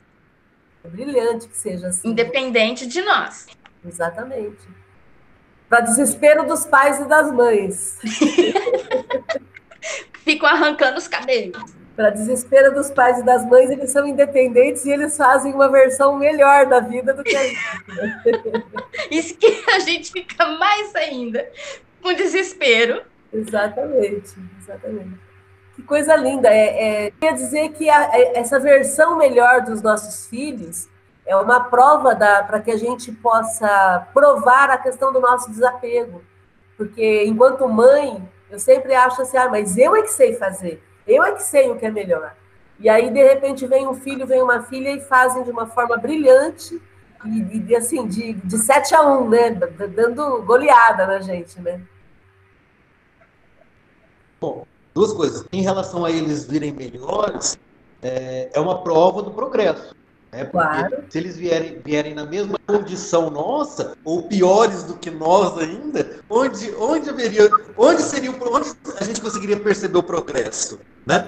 [0.84, 2.10] É brilhante que seja assim.
[2.10, 3.48] Independente de nós.
[3.84, 4.62] Exatamente.
[5.68, 7.98] Para desespero dos pais e das mães.
[10.24, 14.91] Ficam arrancando os cabelos para desespero dos pais e das mães, eles são independentes e
[14.91, 17.60] eles fazem uma versão melhor da vida do que a gente.
[19.12, 21.47] Isso que a gente fica mais ainda
[22.01, 23.01] com desespero.
[23.32, 25.19] Exatamente, exatamente.
[25.75, 26.49] Que coisa linda.
[26.49, 30.88] É, é, quer dizer que a, é, essa versão melhor dos nossos filhos
[31.25, 36.21] é uma prova para que a gente possa provar a questão do nosso desapego.
[36.75, 40.84] Porque, enquanto mãe, eu sempre acho assim, ah, mas eu é que sei fazer.
[41.08, 42.36] Eu é que sei o que é melhor.
[42.80, 45.98] E aí, de repente, vem um filho, vem uma filha e fazem de uma forma
[45.98, 46.82] brilhante
[47.26, 49.52] e, e assim, de, de 7 a 1, né?
[49.96, 51.82] Dando goleada na gente, né?
[54.39, 55.46] Bom, duas coisas.
[55.52, 57.58] Em relação a eles virem melhores,
[58.02, 59.96] é, é uma prova do progresso.
[60.34, 60.46] Né?
[60.46, 61.04] Porque claro.
[61.10, 66.74] se eles vierem, vierem na mesma condição nossa, ou piores do que nós ainda, onde,
[66.76, 70.80] onde haveria, onde seria onde a gente conseguiria perceber o progresso?
[71.06, 71.24] Né?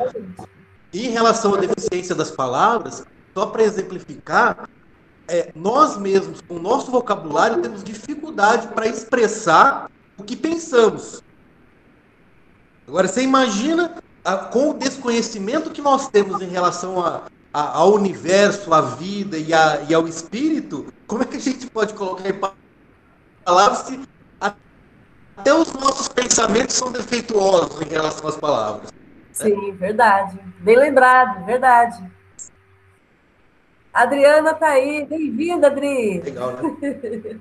[0.92, 4.68] E em relação à deficiência das palavras, só para exemplificar,
[5.28, 11.22] é, nós mesmos, com o nosso vocabulário, temos dificuldade para expressar o que pensamos.
[12.88, 17.24] Agora, você imagina a, com o desconhecimento que nós temos em relação a,
[17.56, 21.68] a, ao universo, à vida e, a, e, ao espírito, como é que a gente
[21.68, 22.34] pode colocar em
[23.46, 24.02] palavras se
[24.42, 28.94] até os nossos pensamentos são defeituosos em relação às palavras?
[29.32, 30.38] Sim, verdade.
[30.60, 32.04] Bem lembrado, verdade.
[33.94, 35.06] Adriana tá aí.
[35.06, 36.20] Bem-vinda, Adri.
[36.20, 37.40] Legal, né?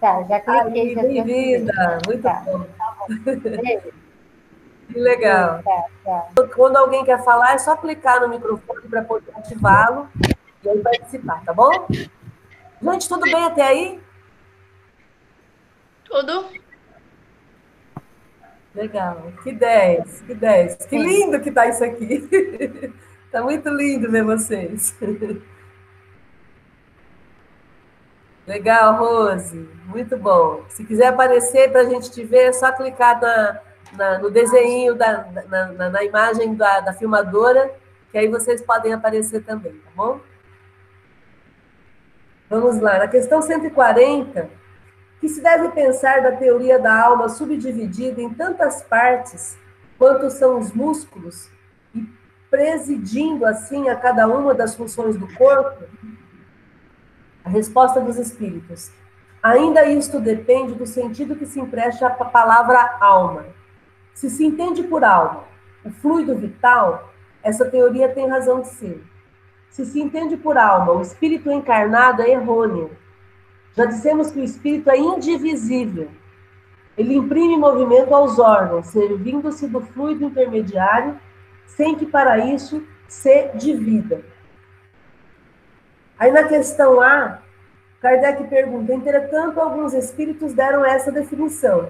[0.00, 0.96] tá, já cliquei.
[0.96, 2.00] Bem-vinda.
[2.04, 2.44] Muito tá.
[2.44, 2.66] bom.
[4.88, 5.62] Que legal.
[5.62, 5.84] Tá,
[6.34, 6.46] tá.
[6.54, 10.08] Quando alguém quer falar, é só clicar no microfone para poder ativá-lo
[10.64, 11.86] e aí participar, tá bom?
[12.80, 14.00] Gente, tudo bem até aí?
[16.04, 16.46] Tudo.
[18.74, 19.32] Legal.
[19.42, 20.76] Que 10, que 10.
[20.86, 22.28] Que lindo que tá isso aqui.
[23.30, 24.96] tá muito lindo ver vocês.
[28.46, 29.68] Legal, Rose.
[29.84, 30.64] Muito bom.
[30.70, 33.60] Se quiser aparecer para a gente te ver, é só clicar na,
[33.92, 37.72] na, no desenho, da, na, na imagem da, da filmadora,
[38.10, 40.20] que aí vocês podem aparecer também, tá bom?
[42.48, 44.48] Vamos lá, na questão 140,
[45.20, 49.58] que se deve pensar da teoria da alma subdividida em tantas partes
[49.98, 51.50] quanto são os músculos
[51.94, 52.06] e
[52.50, 55.84] presidindo assim a cada uma das funções do corpo?
[57.44, 58.90] A resposta dos espíritos.
[59.42, 63.57] Ainda isto depende do sentido que se empresta à palavra alma.
[64.18, 65.44] Se se entende por alma
[65.84, 69.00] o fluido vital, essa teoria tem razão de ser.
[69.70, 72.90] Se se entende por alma o espírito encarnado, é errôneo.
[73.76, 76.08] Já dissemos que o espírito é indivisível.
[76.96, 81.16] Ele imprime movimento aos órgãos, servindo-se do fluido intermediário,
[81.64, 84.20] sem que para isso se divida.
[86.18, 87.38] Aí na questão A,
[88.00, 91.88] Kardec pergunta: entretanto, alguns espíritos deram essa definição.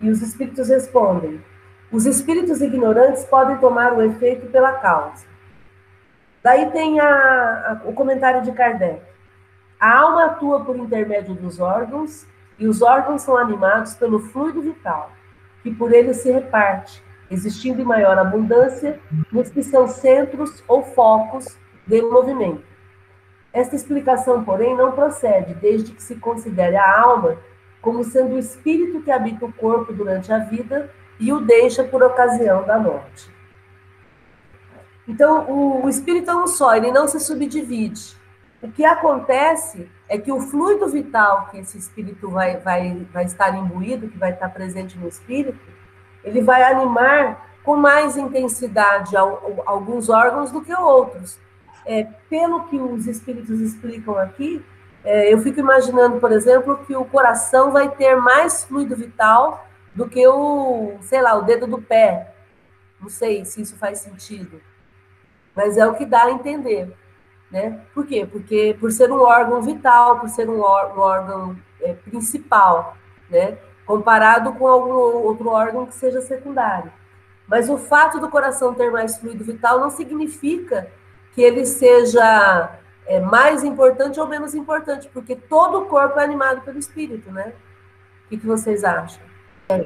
[0.00, 1.42] E os espíritos respondem:
[1.90, 5.24] os espíritos ignorantes podem tomar o efeito pela causa.
[6.42, 9.00] Daí tem a, a, o comentário de Kardec.
[9.80, 12.26] A alma atua por intermédio dos órgãos
[12.58, 15.10] e os órgãos são animados pelo fluido vital,
[15.62, 19.00] que por ele se reparte, existindo em maior abundância
[19.32, 22.64] nos que são centros ou focos de movimento.
[23.52, 27.36] Esta explicação, porém, não procede desde que se considere a alma
[27.84, 32.02] como sendo o espírito que habita o corpo durante a vida e o deixa por
[32.02, 33.30] ocasião da morte.
[35.06, 38.16] Então, o, o espírito é um só, ele não se subdivide.
[38.62, 43.54] O que acontece é que o fluido vital que esse espírito vai, vai, vai estar
[43.54, 45.60] imbuído, que vai estar presente no espírito,
[46.24, 49.14] ele vai animar com mais intensidade
[49.66, 51.38] alguns órgãos do que outros.
[51.84, 54.64] É, pelo que os espíritos explicam aqui,
[55.04, 60.08] é, eu fico imaginando, por exemplo, que o coração vai ter mais fluido vital do
[60.08, 62.34] que o, sei lá, o dedo do pé.
[62.98, 64.60] Não sei se isso faz sentido.
[65.54, 66.96] Mas é o que dá a entender.
[67.50, 67.80] Né?
[67.92, 68.26] Por quê?
[68.30, 72.96] Porque por ser um órgão vital, por ser um, um órgão é, principal,
[73.28, 73.58] né?
[73.84, 76.90] comparado com algum outro órgão que seja secundário.
[77.46, 80.90] Mas o fato do coração ter mais fluido vital não significa
[81.34, 86.62] que ele seja é mais importante ou menos importante, porque todo o corpo é animado
[86.62, 87.52] pelo espírito, né?
[88.26, 89.22] O que, que vocês acham?
[89.68, 89.84] É,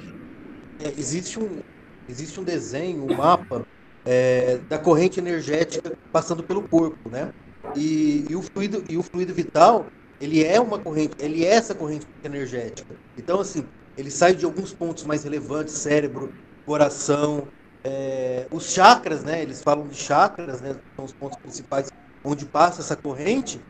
[0.96, 1.60] existe, um,
[2.08, 3.66] existe um desenho, um mapa
[4.04, 7.32] é, da corrente energética passando pelo corpo, né?
[7.74, 9.86] E, e, o fluido, e o fluido vital,
[10.20, 12.94] ele é uma corrente, ele é essa corrente energética.
[13.16, 13.66] Então, assim,
[13.96, 16.32] ele sai de alguns pontos mais relevantes, cérebro,
[16.64, 17.48] coração,
[17.82, 19.42] é, os chakras, né?
[19.42, 20.76] Eles falam de chakras, né?
[20.94, 21.90] São os pontos principais
[22.24, 23.60] onde passa essa corrente.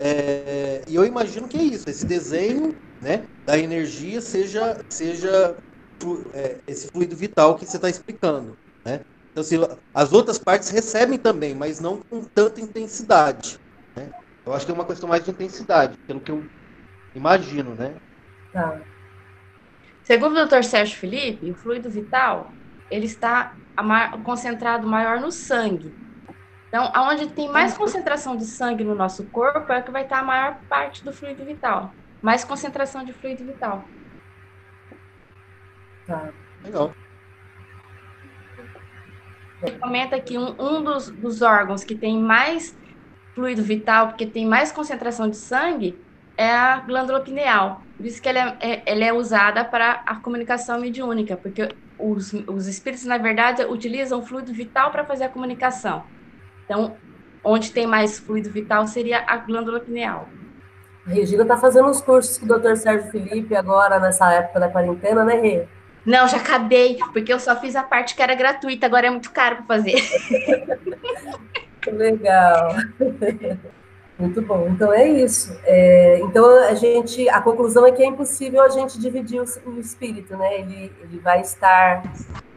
[0.00, 5.56] É, e eu imagino que é isso, esse desenho né, da energia seja, seja
[6.32, 8.56] é, esse fluido vital que você está explicando.
[8.84, 9.00] Né?
[9.32, 9.56] Então, assim,
[9.92, 13.58] as outras partes recebem também, mas não com tanta intensidade.
[13.96, 14.10] Né?
[14.46, 16.44] Eu acho que é uma questão mais de intensidade, pelo que eu
[17.14, 17.94] imagino, né?
[18.52, 18.80] Tá.
[20.02, 20.62] Segundo o Dr.
[20.62, 22.50] Sérgio Felipe, o fluido vital
[22.90, 23.54] ele está
[24.24, 25.94] concentrado maior no sangue.
[26.68, 30.24] Então, aonde tem mais concentração de sangue no nosso corpo é que vai estar a
[30.24, 31.92] maior parte do fluido vital.
[32.20, 33.84] Mais concentração de fluido vital.
[36.06, 36.30] Tá.
[36.62, 36.94] Legal.
[39.62, 42.76] Ele comenta que um, um dos, dos órgãos que tem mais
[43.34, 45.98] fluido vital, porque tem mais concentração de sangue,
[46.36, 47.82] é a glândula pineal.
[47.96, 52.32] Por isso que ela é, é, ela é usada para a comunicação mediúnica, porque os,
[52.32, 56.04] os espíritos, na verdade, utilizam o fluido vital para fazer a comunicação.
[56.68, 56.94] Então,
[57.42, 60.28] onde tem mais fluido vital seria a glândula pineal.
[61.06, 62.76] A Regina está fazendo os cursos com o Dr.
[62.76, 65.66] Sérgio Felipe agora, nessa época da quarentena, né, Rê?
[66.04, 69.30] Não, já acabei, porque eu só fiz a parte que era gratuita, agora é muito
[69.30, 69.96] caro para fazer.
[71.90, 72.74] Legal.
[74.18, 74.66] Muito bom.
[74.68, 75.56] Então é isso.
[75.62, 79.78] É, então a gente, a conclusão é que é impossível a gente dividir o, o
[79.78, 80.58] espírito, né?
[80.58, 82.02] Ele, ele vai estar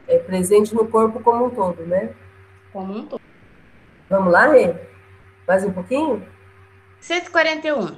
[0.07, 2.09] é, presente no corpo como um todo, né?
[2.74, 3.22] Como um todo.
[4.12, 4.76] Vamos lá, Rê?
[5.47, 6.22] Mais um pouquinho?
[6.99, 7.95] 141.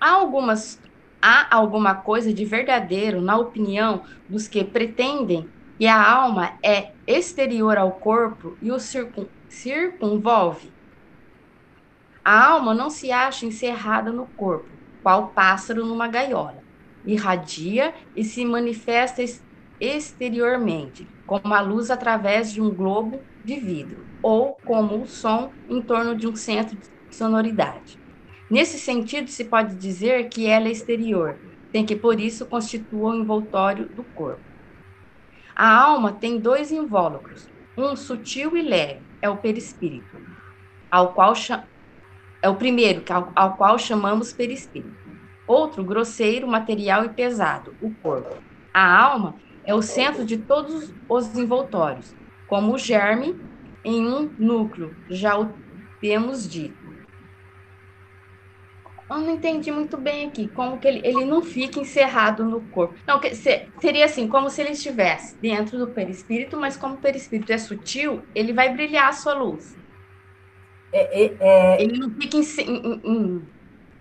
[0.00, 0.82] Há algumas
[1.22, 7.78] há alguma coisa de verdadeiro na opinião dos que pretendem que a alma é exterior
[7.78, 10.72] ao corpo e o circun, circunvolve?
[12.24, 14.68] A alma não se acha encerrada no corpo,
[15.00, 16.58] qual pássaro numa gaiola.
[17.06, 19.22] Irradia e se manifesta
[19.80, 25.80] exteriormente, como a luz através de um globo de vidro, ou como o som em
[25.80, 27.98] torno de um centro de sonoridade.
[28.50, 31.38] Nesse sentido, se pode dizer que ela é exterior,
[31.72, 34.42] tem que por isso constitua o envoltório do corpo.
[35.56, 40.18] A alma tem dois invólucros, um sutil e leve, é o perispírito,
[40.90, 41.32] ao qual
[42.42, 45.08] é o primeiro, ao, ao qual chamamos perispírito.
[45.46, 48.36] Outro, grosseiro, material e pesado, o corpo.
[48.74, 52.14] A alma é o centro de todos os envoltórios,
[52.48, 53.38] como o germe
[53.84, 55.52] em um núcleo, já o
[56.00, 56.88] temos dito.
[59.10, 62.94] Eu não entendi muito bem aqui, como que ele, ele não fica encerrado no corpo.
[63.06, 66.98] Não, que, se, seria assim, como se ele estivesse dentro do perispírito, mas como o
[66.98, 69.74] perispírito é sutil, ele vai brilhar a sua luz.
[70.92, 73.42] É, é, é, ele não fica em, em, em,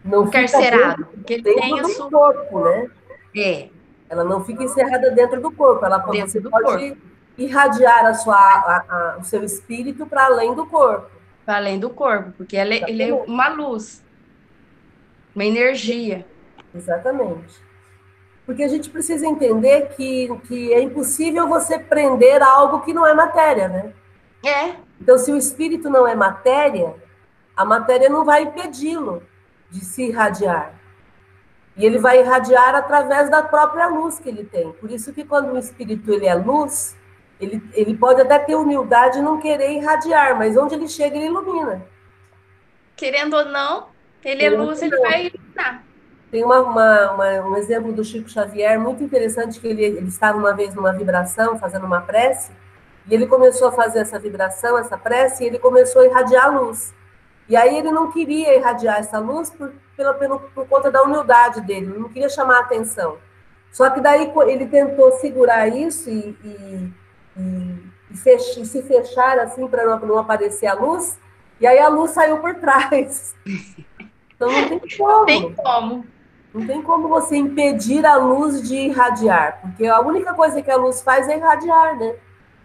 [0.04, 2.10] não encarcerado, fica porque ele tem a sua...
[2.10, 2.92] corpo, né?
[3.36, 3.70] É.
[4.10, 6.98] Ela não fica encerrada dentro do corpo, ela dentro você do pode corpo.
[7.38, 11.12] Irradiar a sua, a, a, o seu espírito para além do corpo.
[11.46, 14.04] Para além do corpo, porque ele, ele é uma luz,
[15.34, 16.26] uma energia.
[16.74, 17.68] Exatamente.
[18.46, 23.14] Porque a gente precisa entender que, que é impossível você prender algo que não é
[23.14, 23.94] matéria, né?
[24.46, 24.76] É.
[25.00, 26.96] Então, se o espírito não é matéria,
[27.56, 29.22] a matéria não vai impedi-lo
[29.70, 30.74] de se irradiar.
[31.76, 34.72] E ele vai irradiar através da própria luz que ele tem.
[34.74, 36.97] Por isso que quando o espírito ele é luz,
[37.40, 41.28] ele, ele pode até ter humildade e não querer irradiar, mas onde ele chega, ele
[41.28, 41.86] ilumina.
[42.96, 43.88] Querendo ou não,
[44.24, 45.84] ele é luz, ele vai iluminar.
[46.32, 50.38] Tem uma, uma, uma, um exemplo do Chico Xavier muito interessante, que ele, ele estava
[50.38, 52.52] uma vez numa vibração, fazendo uma prece,
[53.08, 56.60] e ele começou a fazer essa vibração, essa prece, e ele começou a irradiar a
[56.60, 56.94] luz.
[57.48, 61.62] E aí ele não queria irradiar essa luz por, pela, por, por conta da humildade
[61.62, 63.18] dele, não queria chamar a atenção.
[63.72, 66.92] Só que daí ele tentou segurar isso e, e,
[67.38, 71.20] e, e, fech, e se fechar assim para não, não aparecer a luz,
[71.60, 73.36] e aí a luz saiu por trás.
[74.36, 75.26] Então não tem como.
[75.26, 76.06] Tem como.
[76.54, 80.78] Não tem como você impedir a luz de irradiar, porque a única coisa que a
[80.78, 82.16] luz faz é irradiar, né?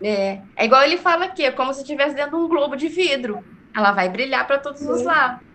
[0.02, 2.88] É, é igual ele fala aqui, é como se estivesse dentro de um globo de
[2.88, 3.44] vidro.
[3.74, 4.90] Ela vai brilhar para todos Sim.
[4.90, 5.51] os lados.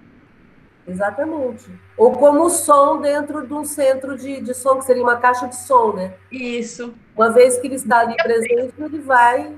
[0.88, 1.69] Exatamente.
[1.97, 5.47] Ou como o som dentro de um centro de, de som, que seria uma caixa
[5.47, 6.13] de som, né?
[6.31, 6.93] Isso.
[7.15, 9.53] Uma vez que ele está ali presente, ele vai,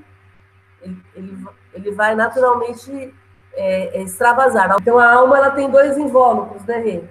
[0.82, 1.38] ele,
[1.74, 3.14] ele, vai naturalmente
[3.54, 4.76] é, extravasar.
[4.82, 7.04] Então a alma ela tem dois invólucros, né, Rê?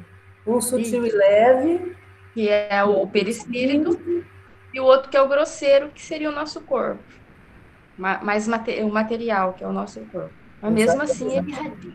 [0.46, 1.14] Um sutil Isso.
[1.14, 1.96] e leve.
[2.34, 4.24] Que é o perispírito,
[4.72, 7.02] e o outro que é o grosseiro, que seria o nosso corpo
[7.98, 10.32] mais o material, que é o nosso corpo.
[10.62, 11.92] Mas mesmo assim ele irradia.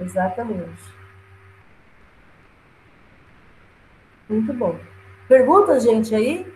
[0.00, 1.01] Exatamente.
[4.32, 4.78] Muito bom.
[5.28, 6.50] Perguntas, gente, aí?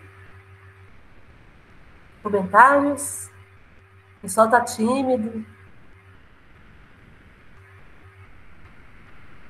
[2.23, 3.29] Comentários?
[4.17, 5.45] O pessoal está tímido.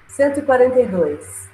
[0.10, 1.50] 142.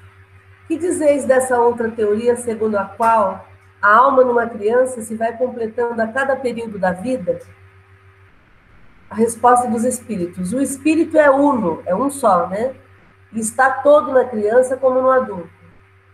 [0.68, 3.48] Que dizeis dessa outra teoria segundo a qual
[3.80, 7.40] a alma numa criança se vai completando a cada período da vida?
[9.12, 10.54] A resposta dos espíritos.
[10.54, 12.74] O espírito é uno, é um só, né?
[13.32, 15.63] E está todo na criança como no adulto.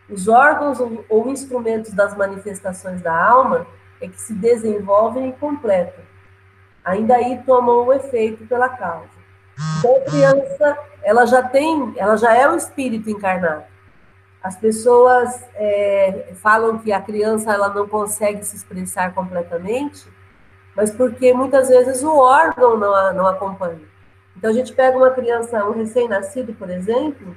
[0.10, 3.68] Os órgãos ou instrumentos das manifestações da alma
[4.02, 6.04] é que se desenvolvem e completam.
[6.84, 9.20] ainda aí tomam o efeito pela causa.
[9.78, 13.64] Então, a criança, ela já tem, ela já é o espírito encarnado.
[14.42, 20.08] As pessoas é, falam que a criança ela não consegue se expressar completamente,
[20.76, 23.82] mas porque muitas vezes o órgão não, não acompanha.
[24.36, 27.36] Então, a gente pega uma criança, um recém-nascido, por exemplo,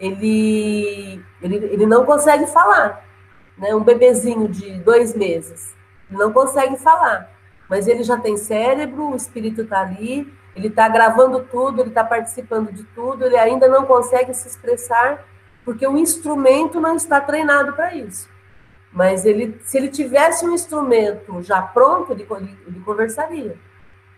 [0.00, 3.04] ele, ele, ele não consegue falar,
[3.56, 3.74] né?
[3.74, 5.74] um bebezinho de dois meses,
[6.08, 7.30] ele não consegue falar,
[7.68, 12.02] mas ele já tem cérebro, o espírito está ali, ele está gravando tudo, ele está
[12.02, 15.24] participando de tudo, ele ainda não consegue se expressar,
[15.64, 18.28] porque o instrumento não está treinado para isso.
[18.92, 22.26] Mas ele, se ele tivesse um instrumento já pronto, ele,
[22.66, 23.56] ele conversaria.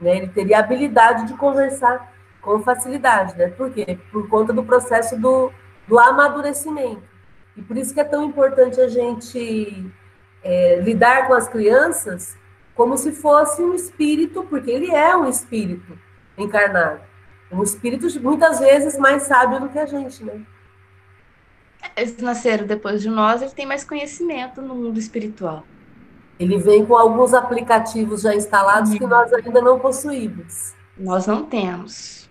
[0.00, 0.16] Né?
[0.16, 2.10] Ele teria a habilidade de conversar
[2.40, 3.36] com facilidade.
[3.36, 3.48] Né?
[3.48, 3.98] Por quê?
[4.10, 5.52] Por conta do processo do,
[5.86, 7.02] do amadurecimento.
[7.56, 9.92] E por isso que é tão importante a gente
[10.42, 12.36] é, lidar com as crianças
[12.74, 15.98] como se fosse um espírito, porque ele é um espírito
[16.36, 17.00] encarnado.
[17.50, 20.40] Um espírito muitas vezes mais sábio do que a gente, né?
[21.94, 25.64] Eles nasceram depois de nós, ele tem mais conhecimento no mundo espiritual.
[26.38, 30.74] Ele vem com alguns aplicativos já instalados que nós ainda não possuímos.
[30.96, 32.21] Nós não temos.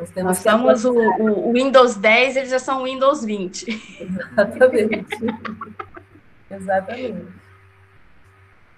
[0.00, 3.66] Nós, temos nós somos o, o, Windows 10, eles já são o Windows 20.
[4.00, 5.16] Exatamente.
[6.50, 7.26] Exatamente.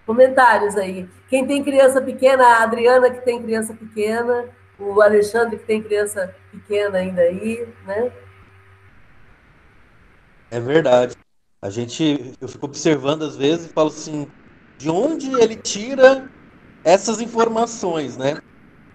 [0.05, 1.09] Comentários aí.
[1.29, 4.47] Quem tem criança pequena, a Adriana que tem criança pequena,
[4.77, 8.11] o Alexandre que tem criança pequena ainda aí, né?
[10.51, 11.15] É verdade.
[11.63, 14.27] A gente, eu fico observando às vezes e falo assim,
[14.77, 16.29] de onde ele tira
[16.83, 18.43] essas informações, né?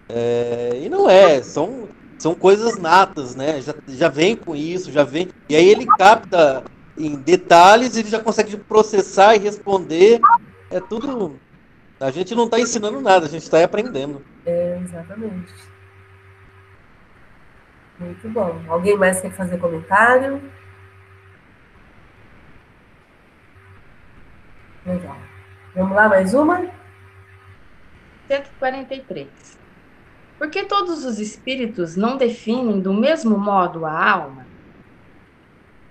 [0.09, 1.87] É, e não é, são,
[2.17, 3.61] são coisas natas, né?
[3.61, 5.29] Já, já vem com isso, já vem.
[5.49, 6.63] E aí ele capta
[6.97, 10.19] em detalhes, ele já consegue processar e responder.
[10.69, 11.39] É tudo.
[11.99, 14.23] A gente não está ensinando nada, a gente está aprendendo.
[14.45, 15.53] É, exatamente.
[17.99, 18.61] Muito bom.
[18.67, 20.41] Alguém mais quer fazer comentário?
[24.85, 25.17] Legal.
[25.75, 26.69] Vamos lá, mais uma?
[28.27, 29.56] 143.
[30.37, 34.45] Por que todos os espíritos não definem do mesmo modo a alma?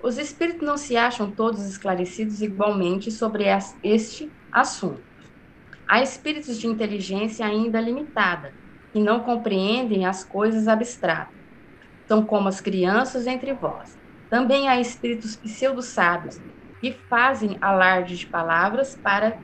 [0.03, 3.45] Os espíritos não se acham todos esclarecidos igualmente sobre
[3.83, 5.03] este assunto.
[5.89, 8.53] Há espíritos de inteligência ainda limitada,
[8.93, 11.37] que não compreendem as coisas abstratas
[12.07, 13.99] são como as crianças entre vós.
[14.31, 16.41] Também há espíritos pseudo-sábios
[16.81, 19.39] que fazem alarde de palavras para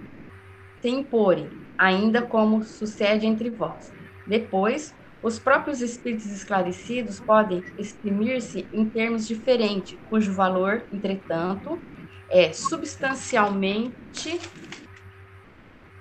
[0.81, 3.93] se imporem, ainda como sucede entre vós.
[4.27, 11.83] Depois, os próprios espíritos esclarecidos podem exprimir-se em termos diferentes, cujo valor, entretanto,
[12.31, 14.41] é substancialmente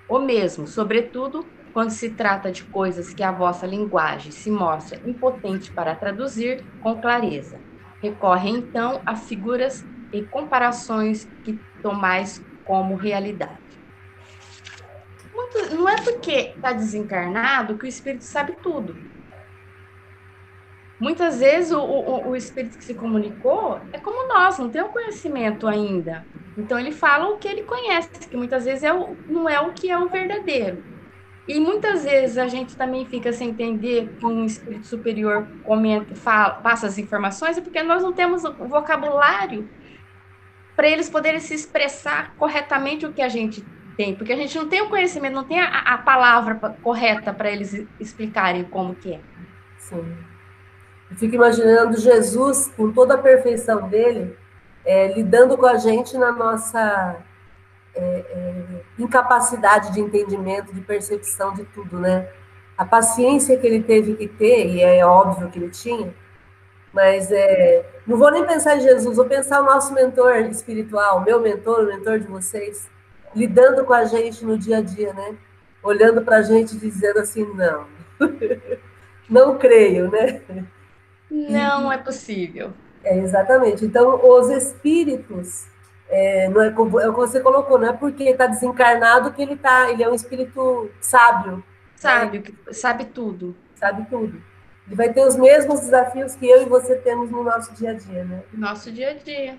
[0.08, 5.72] o mesmo, sobretudo quando se trata de coisas que a vossa linguagem se mostra impotente
[5.72, 7.62] para traduzir com clareza.
[8.00, 13.61] Recorre então a figuras e comparações que tomais como realidade.
[15.34, 18.96] Muito, não é porque está desencarnado que o espírito sabe tudo.
[21.00, 24.88] Muitas vezes o, o, o, espírito que se comunicou é como nós, não tem o
[24.88, 26.24] conhecimento ainda.
[26.56, 29.72] Então ele fala o que ele conhece, que muitas vezes é o, não é o
[29.72, 30.84] que é o verdadeiro.
[31.48, 36.50] E muitas vezes a gente também fica sem entender que um espírito superior comenta, fala,
[36.50, 39.68] passa as informações, é porque nós não temos o vocabulário
[40.76, 43.64] para eles poderem se expressar corretamente o que a gente
[43.96, 47.50] tem, porque a gente não tem o conhecimento, não tem a, a palavra correta para
[47.50, 49.20] eles explicarem como que é.
[49.78, 50.16] Sim.
[51.10, 54.36] Eu fico imaginando Jesus, com toda a perfeição dele,
[54.84, 57.16] é, lidando com a gente na nossa
[57.94, 58.64] é, é,
[58.98, 62.28] incapacidade de entendimento, de percepção de tudo, né?
[62.76, 66.14] A paciência que ele teve que ter, e é óbvio que ele tinha,
[66.92, 71.40] mas é, não vou nem pensar em Jesus, vou pensar o nosso mentor espiritual, meu
[71.40, 72.90] mentor, o mentor de vocês,
[73.34, 75.36] lidando com a gente no dia a dia, né?
[75.82, 77.86] Olhando para a gente dizendo assim, não,
[79.28, 80.40] não creio, né?
[81.30, 82.72] Não é possível.
[83.04, 83.84] É, exatamente.
[83.84, 85.66] Então, os espíritos
[86.08, 89.56] é, não é, é o que você colocou, não é porque está desencarnado que ele
[89.56, 91.64] tá, ele é um espírito sábio.
[91.96, 92.72] Sábio, né?
[92.72, 93.56] sabe tudo.
[93.74, 94.40] Sabe tudo.
[94.86, 97.94] Ele vai ter os mesmos desafios que eu e você temos no nosso dia a
[97.94, 98.42] dia, né?
[98.52, 99.56] Nosso dia a dia.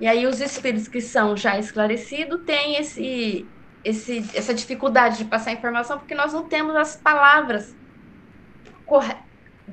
[0.00, 3.46] E aí os espíritos que são já esclarecidos têm esse,
[3.84, 7.74] esse, essa dificuldade de passar informação porque nós não temos as palavras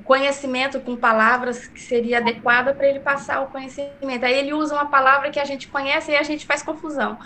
[0.04, 4.24] conhecimento com palavras que seria adequada para ele passar o conhecimento.
[4.24, 7.18] Aí ele usa uma palavra que a gente conhece e a gente faz confusão.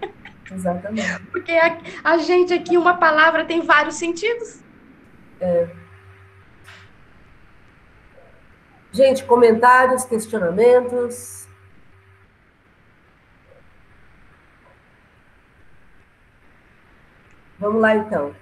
[0.50, 1.20] Exatamente.
[1.30, 4.60] Porque a, a gente aqui, uma palavra tem vários sentidos.
[5.40, 5.68] É.
[8.92, 11.37] Gente, comentários, questionamentos.
[17.58, 18.34] Vamos lá, então.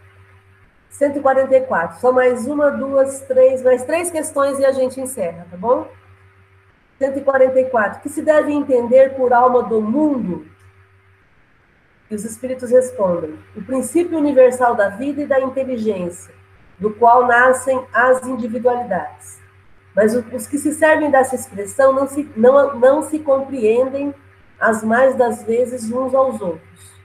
[0.91, 2.01] 144.
[2.01, 5.89] Só mais uma, duas, três, mais três questões e a gente encerra, tá bom?
[6.99, 8.01] 144.
[8.01, 10.47] Que se deve entender por alma do mundo?
[12.11, 16.35] E os espíritos respondem: o princípio universal da vida e da inteligência,
[16.79, 19.41] do qual nascem as individualidades.
[19.95, 24.15] Mas os que se servem dessa expressão não se, não, não se compreendem
[24.61, 26.96] as mais das vezes uns aos outros.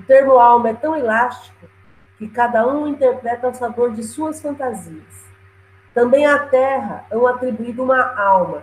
[0.00, 1.68] O termo alma é tão elástico
[2.16, 5.26] que cada um interpreta ao sabor de suas fantasias.
[5.92, 8.62] Também à terra é um atribuído uma alma.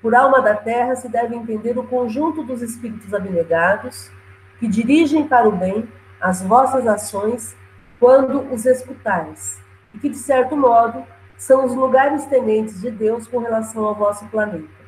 [0.00, 4.12] Por alma da terra se deve entender o conjunto dos espíritos abnegados
[4.60, 5.88] que dirigem para o bem
[6.20, 7.56] as vossas ações
[7.98, 9.60] quando os escutais,
[9.92, 11.04] e que, de certo modo,
[11.36, 14.79] são os lugares tenentes de Deus com relação ao vosso planeta.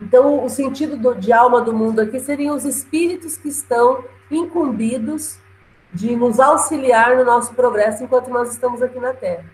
[0.00, 5.38] Então, o sentido do, de alma do mundo aqui seriam os espíritos que estão incumbidos
[5.92, 9.44] de nos auxiliar no nosso progresso enquanto nós estamos aqui na Terra.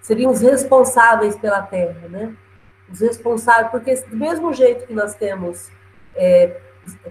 [0.00, 2.34] Seriam os responsáveis pela Terra, né?
[2.90, 5.70] Os responsáveis, porque do mesmo jeito que nós temos
[6.14, 6.60] é,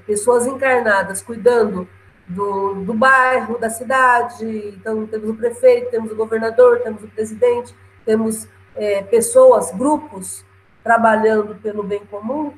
[0.05, 1.87] pessoas encarnadas cuidando
[2.27, 4.45] do, do bairro, da cidade,
[4.77, 7.75] então temos o prefeito, temos o governador, temos o presidente,
[8.05, 10.45] temos é, pessoas, grupos
[10.83, 12.53] trabalhando pelo bem comum,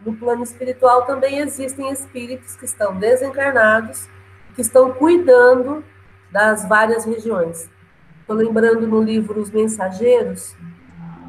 [0.00, 4.08] no plano espiritual também existem espíritos que estão desencarnados,
[4.54, 5.84] que estão cuidando
[6.30, 7.68] das várias regiões.
[8.20, 10.56] Estou lembrando no livro Os Mensageiros,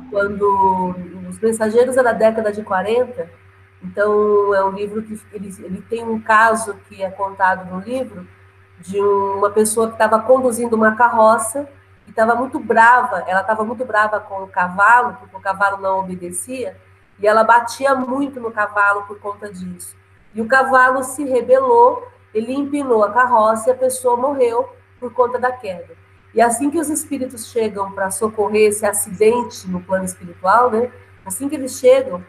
[0.09, 0.95] quando
[1.29, 3.29] os Mensageiros era da década de 40,
[3.83, 8.27] então é um livro que ele, ele tem um caso que é contado no livro
[8.79, 11.67] de uma pessoa que estava conduzindo uma carroça
[12.05, 15.99] e estava muito brava, ela estava muito brava com o cavalo, porque o cavalo não
[15.99, 16.77] obedecia,
[17.19, 19.95] e ela batia muito no cavalo por conta disso.
[20.33, 25.39] E o cavalo se rebelou, ele empinou a carroça e a pessoa morreu por conta
[25.39, 25.95] da queda.
[26.33, 30.91] E assim que os espíritos chegam para socorrer esse acidente no plano espiritual, né?
[31.25, 32.23] Assim que eles chegam,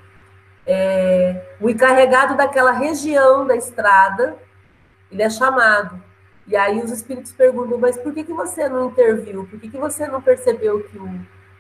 [0.67, 4.37] é, o encarregado daquela região da estrada,
[5.11, 6.03] ele é chamado.
[6.47, 9.47] E aí os espíritos perguntam, mas por que, que você não interviu?
[9.47, 11.07] Por que, que você não percebeu que o,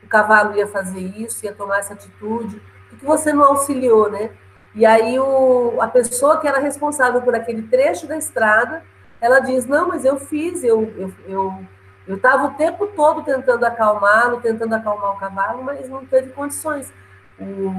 [0.02, 2.60] o cavalo ia fazer isso, ia tomar essa atitude?
[2.96, 4.30] Que você não auxiliou, né?
[4.74, 8.82] E aí o, a pessoa que era responsável por aquele trecho da estrada,
[9.20, 11.64] ela diz, não, mas eu fiz, eu eu, eu,
[12.06, 16.92] eu estava o tempo todo tentando acalmá-lo, tentando acalmar o cavalo, mas não teve condições.
[17.38, 17.72] O,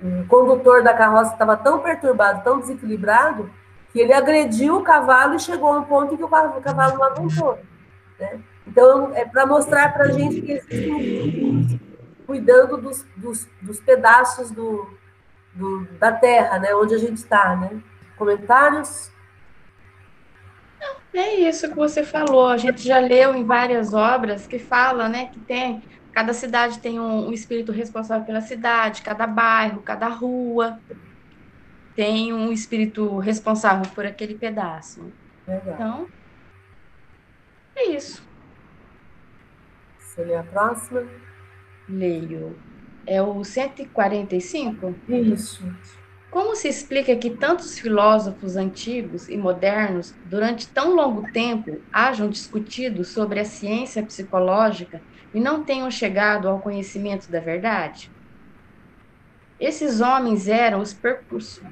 [0.00, 3.50] o condutor da carroça estava tão perturbado, tão desequilibrado,
[3.92, 7.04] que ele agrediu o cavalo e chegou a um ponto em que o cavalo não
[7.04, 7.58] aguentou.
[8.18, 8.40] Né?
[8.66, 11.80] Então, é para mostrar para a gente que existem
[12.26, 14.88] cuidando dos, dos, dos pedaços do,
[15.54, 17.80] do, da terra, né, onde a gente está, né?
[18.16, 19.10] Comentários?
[21.14, 22.48] É isso que você falou.
[22.48, 25.82] A gente já leu em várias obras que fala, né, que tem
[26.16, 30.80] cada cidade tem um, um espírito responsável pela cidade, cada bairro, cada rua
[31.94, 35.12] tem um espírito responsável por aquele pedaço.
[35.46, 35.74] Legal.
[35.74, 36.08] Então,
[37.76, 38.26] é isso.
[39.98, 41.06] Seria a próxima?
[41.88, 42.58] Leio.
[43.06, 44.94] É o 145?
[45.08, 45.64] Isso.
[46.30, 53.04] Como se explica que tantos filósofos antigos e modernos, durante tão longo tempo, hajam discutido
[53.04, 55.00] sobre a ciência psicológica
[55.32, 58.10] e não tenham chegado ao conhecimento da verdade?
[59.58, 60.94] Esses homens eram os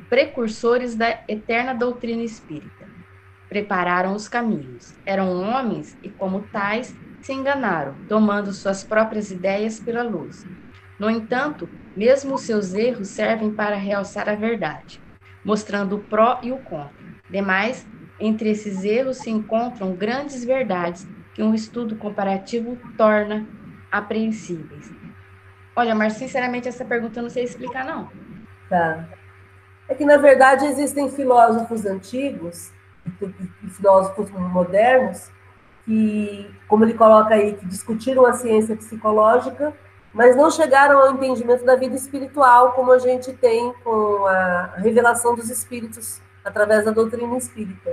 [0.08, 2.88] precursores da eterna doutrina espírita.
[3.48, 4.94] Prepararam os caminhos.
[5.04, 6.94] Eram homens e, como tais,
[7.24, 10.46] se enganaram, tomando suas próprias ideias pela luz.
[10.98, 11.66] No entanto,
[11.96, 15.00] mesmo os seus erros servem para realçar a verdade,
[15.42, 17.02] mostrando o pró e o contra.
[17.30, 17.86] Demais,
[18.20, 23.46] entre esses erros se encontram grandes verdades que um estudo comparativo torna
[23.90, 24.92] apreensíveis.
[25.74, 28.10] Olha, mas sinceramente essa pergunta eu não sei explicar, não.
[28.68, 29.08] Tá.
[29.88, 32.70] É que, na verdade, existem filósofos antigos
[33.62, 35.32] e filósofos modernos
[35.84, 39.72] que, como ele coloca aí, que discutiram a ciência psicológica,
[40.12, 45.34] mas não chegaram ao entendimento da vida espiritual como a gente tem com a revelação
[45.34, 47.90] dos espíritos através da doutrina espírita.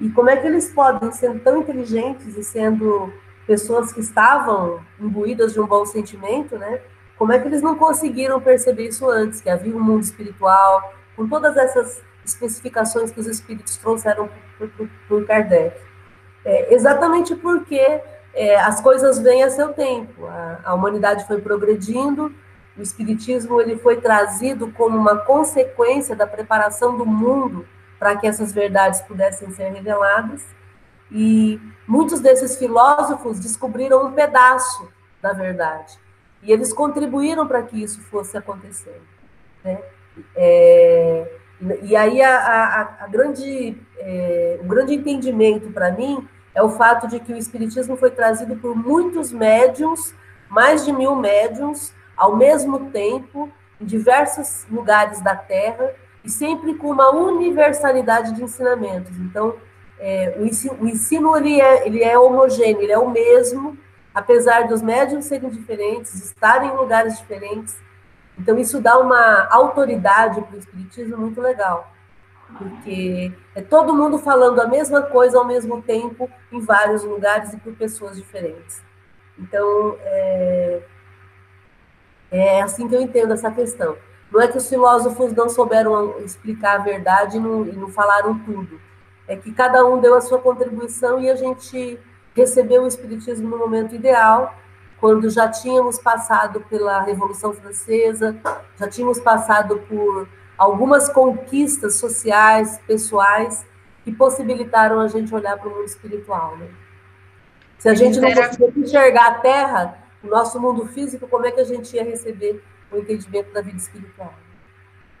[0.00, 3.12] E como é que eles podem, sendo tão inteligentes e sendo
[3.46, 6.80] pessoas que estavam imbuídas de um bom sentimento, né?
[7.18, 11.28] Como é que eles não conseguiram perceber isso antes, que havia um mundo espiritual, com
[11.28, 14.30] todas essas especificações que os espíritos trouxeram
[15.06, 15.89] por, Kardec?
[16.44, 18.00] É, exatamente porque
[18.34, 20.26] é, as coisas vêm a seu tempo.
[20.26, 22.34] A, a, humanidade foi progredindo,
[22.76, 27.66] o espiritismo ele foi trazido como uma consequência da preparação do mundo
[27.98, 30.42] para que essas verdades pudessem ser reveladas.
[31.12, 34.88] E muitos desses filósofos descobriram um pedaço
[35.20, 35.98] da verdade.
[36.42, 39.02] E eles contribuíram para que isso fosse acontecendo.
[39.62, 39.78] Né?
[40.34, 41.30] É,
[41.82, 47.06] e aí a, a, a grande, é, o grande entendimento para mim é o fato
[47.06, 50.14] de que o Espiritismo foi trazido por muitos médiums,
[50.48, 55.94] mais de mil médiums, ao mesmo tempo, em diversos lugares da Terra,
[56.24, 59.16] e sempre com uma universalidade de ensinamentos.
[59.18, 59.54] Então,
[59.98, 63.78] é, o ensino, o ensino ele, é, ele é homogêneo, ele é o mesmo,
[64.14, 67.76] apesar dos médiums serem diferentes, estarem em lugares diferentes,
[68.40, 71.92] então, isso dá uma autoridade para o Espiritismo muito legal,
[72.58, 77.56] porque é todo mundo falando a mesma coisa ao mesmo tempo, em vários lugares e
[77.58, 78.82] por pessoas diferentes.
[79.38, 80.82] Então, é,
[82.30, 83.96] é assim que eu entendo essa questão.
[84.30, 88.38] Não é que os filósofos não souberam explicar a verdade e não, e não falaram
[88.40, 88.80] tudo.
[89.26, 91.98] É que cada um deu a sua contribuição e a gente
[92.34, 94.54] recebeu o Espiritismo no momento ideal
[95.00, 98.36] quando já tínhamos passado pela Revolução Francesa,
[98.78, 100.28] já tínhamos passado por
[100.60, 103.66] algumas conquistas sociais, pessoais,
[104.04, 106.54] que possibilitaram a gente olhar para o mundo espiritual.
[106.58, 106.68] Né?
[107.78, 111.60] Se a gente não conseguisse enxergar a Terra, o nosso mundo físico, como é que
[111.60, 114.34] a gente ia receber o entendimento da vida espiritual?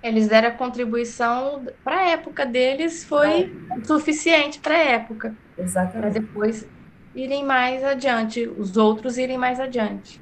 [0.02, 3.84] Eles deram a contribuição para a época deles, foi é.
[3.84, 5.34] suficiente para a época.
[5.56, 6.00] Exatamente.
[6.00, 6.68] Para depois
[7.14, 10.20] irem mais adiante, os outros irem mais adiante.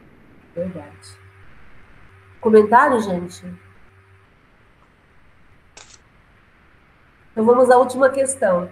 [0.54, 1.18] Verdade.
[2.40, 3.44] Comentário, gente?
[7.38, 8.68] Então vamos à última questão.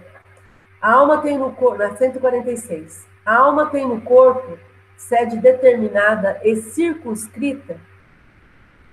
[0.81, 3.07] A alma tem no corpo, na 146.
[3.25, 4.59] A alma tem no corpo
[4.97, 7.79] sede determinada e circunscrita?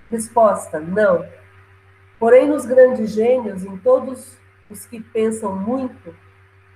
[0.09, 1.25] Resposta: não.
[2.17, 4.37] Porém, nos grandes gênios, em todos
[4.69, 6.15] os que pensam muito,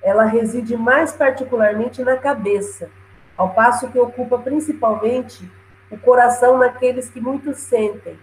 [0.03, 2.89] ela reside mais particularmente na cabeça,
[3.37, 5.49] ao passo que ocupa principalmente
[5.89, 8.19] o coração naqueles que muito sentem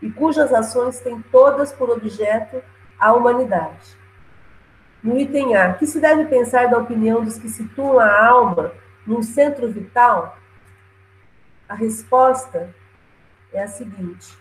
[0.00, 2.62] e cujas ações têm todas por objeto
[3.00, 4.00] a humanidade.
[5.02, 8.72] No item A, que se deve pensar da opinião dos que situam a alma
[9.04, 10.38] num centro vital?
[11.68, 12.72] A resposta
[13.52, 14.38] é a seguinte: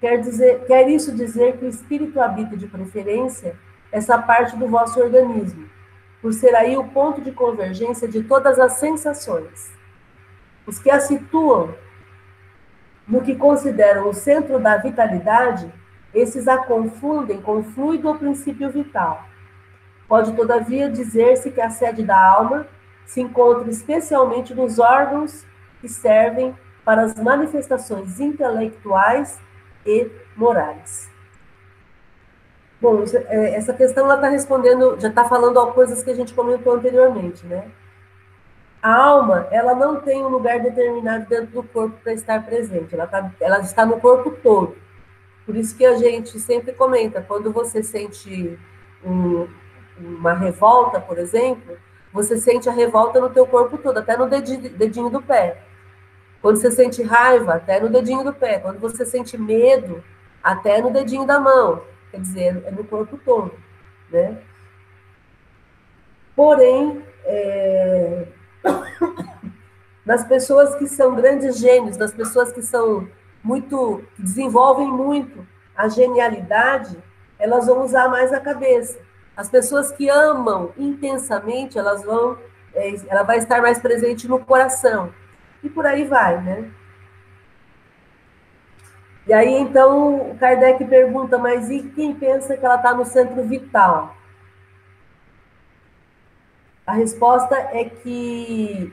[0.00, 3.56] quer, dizer, quer isso dizer que o espírito habita de preferência
[3.90, 5.68] essa parte do vosso organismo,
[6.20, 9.72] por ser aí o ponto de convergência de todas as sensações.
[10.64, 11.74] Os que a situam
[13.06, 15.72] no que consideram o centro da vitalidade,
[16.14, 19.31] esses a confundem com o fluido ou princípio vital.
[20.12, 22.66] Pode, todavia, dizer-se que a sede da alma
[23.06, 25.42] se encontra especialmente nos órgãos
[25.80, 26.54] que servem
[26.84, 29.40] para as manifestações intelectuais
[29.86, 31.10] e morais.
[32.78, 36.34] Bom, é, essa questão ela está respondendo, já está falando a coisas que a gente
[36.34, 37.70] comentou anteriormente, né?
[38.82, 43.06] A alma, ela não tem um lugar determinado dentro do corpo para estar presente, ela,
[43.06, 44.76] tá, ela está no corpo todo.
[45.46, 48.58] Por isso que a gente sempre comenta, quando você sente
[49.02, 49.48] um,
[49.98, 51.76] uma revolta, por exemplo,
[52.12, 55.62] você sente a revolta no teu corpo todo, até no dedinho, dedinho do pé.
[56.40, 58.58] Quando você sente raiva, até no dedinho do pé.
[58.58, 60.02] Quando você sente medo,
[60.42, 61.82] até no dedinho da mão
[62.12, 63.52] quer dizer, é no corpo todo,
[64.10, 64.36] né?
[66.36, 68.26] Porém, é...
[70.04, 73.08] nas pessoas que são grandes gênios, nas pessoas que são
[73.42, 76.96] muito, que desenvolvem muito a genialidade,
[77.38, 79.00] elas vão usar mais a cabeça.
[79.36, 82.38] As pessoas que amam intensamente, elas vão,
[82.74, 85.12] é, ela vai estar mais presente no coração.
[85.62, 86.70] E por aí vai, né?
[89.26, 93.42] E aí, então, o Kardec pergunta, mas e quem pensa que ela está no centro
[93.44, 94.16] vital?
[96.84, 98.92] A resposta é que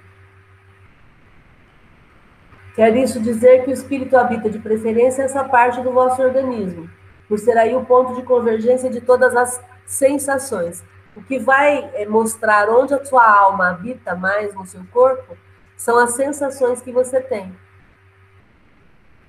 [2.75, 6.87] quer isso dizer que o espírito habita de preferência essa parte do vosso organismo,
[7.27, 9.59] por ser aí o ponto de convergência de todas as
[9.89, 10.83] sensações.
[11.15, 15.35] O que vai eh, mostrar onde a sua alma habita mais no seu corpo
[15.75, 17.53] são as sensações que você tem.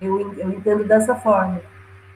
[0.01, 1.61] Eu, eu entendo dessa forma.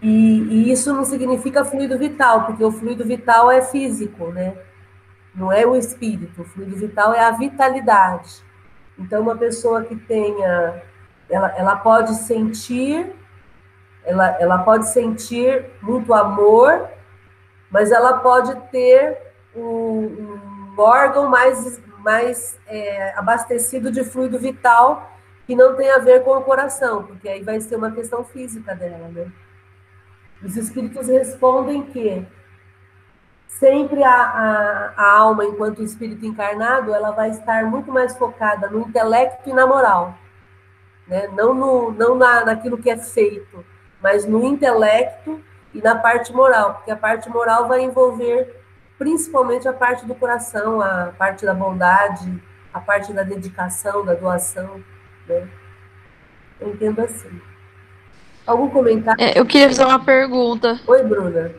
[0.03, 4.55] E, e, isso não significa fluido vital, porque o fluido vital é físico, né?
[5.35, 6.43] Não é o espírito.
[6.43, 8.43] O fluido vital é a vitalidade.
[8.99, 10.83] Então, uma pessoa que tenha.
[11.29, 13.13] Ela, ela pode sentir.
[14.05, 16.91] Ela, ela pode sentir muito amor,
[17.75, 19.19] mas ela pode ter
[19.53, 25.11] um, um órgão mais, mais é, abastecido de fluido vital
[25.45, 28.77] que não tem a ver com o coração, porque aí vai ser uma questão física
[28.77, 29.27] dela, né?
[30.41, 32.25] Os espíritos respondem que
[33.49, 38.83] sempre a, a, a, alma, enquanto espírito encarnado, ela vai estar muito mais focada no
[38.83, 40.17] intelecto e na moral,
[41.09, 41.27] né?
[41.35, 43.65] não, no, não na, naquilo que é feito,
[44.01, 45.43] mas no intelecto
[45.75, 48.63] e na parte moral, porque a parte moral vai envolver
[48.97, 52.41] principalmente a parte do coração, a parte da bondade,
[52.73, 54.81] a parte da dedicação, da doação.
[55.29, 55.49] Né?
[56.61, 57.41] Eu entendo assim.
[58.47, 59.23] Algum comentário?
[59.23, 60.81] É, eu queria fazer uma pergunta.
[60.87, 61.53] Oi, Bruna.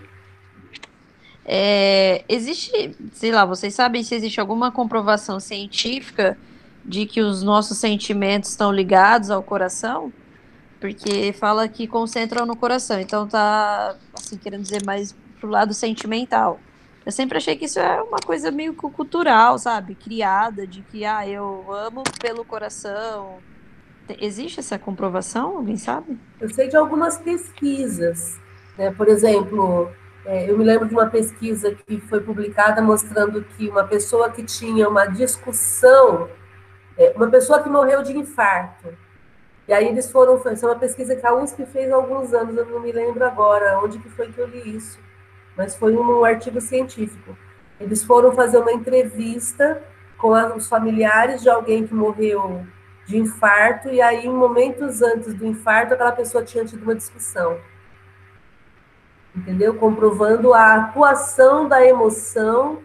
[1.43, 6.37] É, existe, sei lá, vocês sabem se existe alguma comprovação científica
[6.83, 10.11] de que os nossos sentimentos estão ligados ao coração?
[10.79, 16.59] Porque fala que concentram no coração, então tá, assim, querendo dizer mais pro lado sentimental.
[17.05, 19.93] Eu sempre achei que isso é uma coisa meio cultural, sabe?
[19.93, 23.37] Criada, de que, ah, eu amo pelo coração.
[24.19, 25.57] Existe essa comprovação?
[25.57, 26.17] Alguém sabe?
[26.41, 28.39] Eu sei de algumas pesquisas.
[28.75, 28.91] Né?
[28.91, 29.91] Por exemplo,
[30.25, 34.43] é, eu me lembro de uma pesquisa que foi publicada mostrando que uma pessoa que
[34.43, 36.27] tinha uma discussão,
[36.97, 38.97] é, uma pessoa que morreu de infarto,
[39.67, 42.65] e aí eles foram, foi uma pesquisa que a USP fez há alguns anos, eu
[42.65, 44.99] não me lembro agora onde que foi que eu li isso
[45.55, 47.37] mas foi um artigo científico.
[47.79, 49.81] Eles foram fazer uma entrevista
[50.17, 52.65] com os familiares de alguém que morreu
[53.05, 57.59] de infarto, e aí, momentos antes do infarto, aquela pessoa tinha tido uma discussão.
[59.35, 59.75] Entendeu?
[59.75, 62.81] Comprovando a atuação da emoção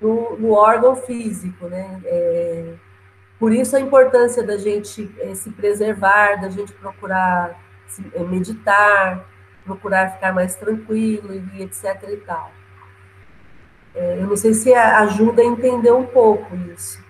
[0.00, 2.00] no, no órgão físico, né?
[2.04, 2.74] É,
[3.38, 9.24] por isso a importância da gente é, se preservar, da gente procurar se, é, meditar,
[9.64, 12.50] procurar ficar mais tranquilo e etc e tal.
[13.94, 17.02] É, eu não sei se ajuda a entender um pouco isso,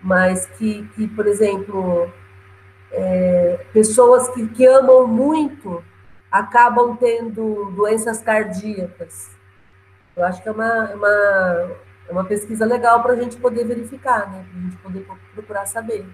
[0.00, 2.10] mas que, que por exemplo,
[3.72, 5.82] pessoas que, que amam muito
[6.30, 9.30] acabam tendo doenças cardíacas.
[10.16, 11.70] Eu acho que é uma, é uma,
[12.10, 14.44] é uma pesquisa legal para a gente poder verificar, né?
[14.50, 16.04] para a gente poder procurar saber.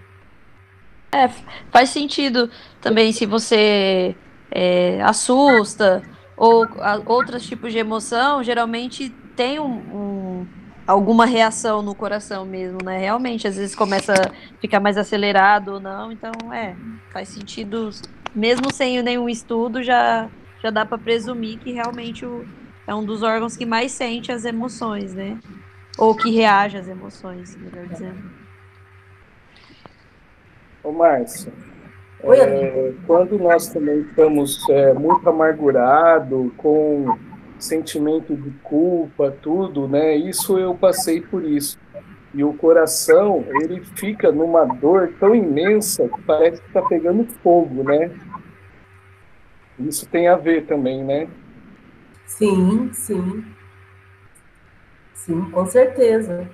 [1.11, 1.27] É,
[1.71, 4.15] faz sentido também se você
[4.51, 6.03] é, assusta,
[6.35, 10.47] ou a, outros tipos de emoção, geralmente tem um, um,
[10.85, 12.99] alguma reação no coração mesmo, né?
[12.99, 16.75] Realmente, às vezes começa a ficar mais acelerado ou não, então é,
[17.11, 17.89] faz sentido,
[18.35, 20.29] mesmo sem nenhum estudo, já,
[20.61, 22.47] já dá para presumir que realmente o,
[22.85, 25.39] é um dos órgãos que mais sente as emoções, né?
[25.97, 28.31] Ou que reage às emoções, melhor dizendo.
[30.83, 31.51] Ô, Márcio,
[32.23, 37.17] é, quando nós também estamos é, muito amargurado, com
[37.59, 40.15] sentimento de culpa, tudo, né?
[40.15, 41.79] Isso eu passei por isso.
[42.33, 47.83] E o coração, ele fica numa dor tão imensa que parece que está pegando fogo,
[47.83, 48.11] né?
[49.79, 51.27] Isso tem a ver também, né?
[52.25, 53.43] Sim, sim.
[55.17, 56.49] Sim, com certeza.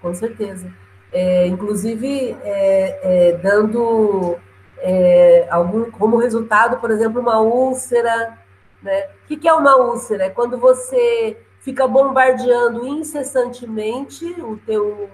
[0.00, 0.72] Com certeza.
[1.12, 4.36] É, inclusive, é, é dando
[4.78, 8.38] é, algum, como resultado, por exemplo, uma úlcera.
[8.82, 9.06] Né?
[9.24, 10.24] O que, é uma úlcera?
[10.24, 15.10] É quando você fica bombardeando incessantemente o teu,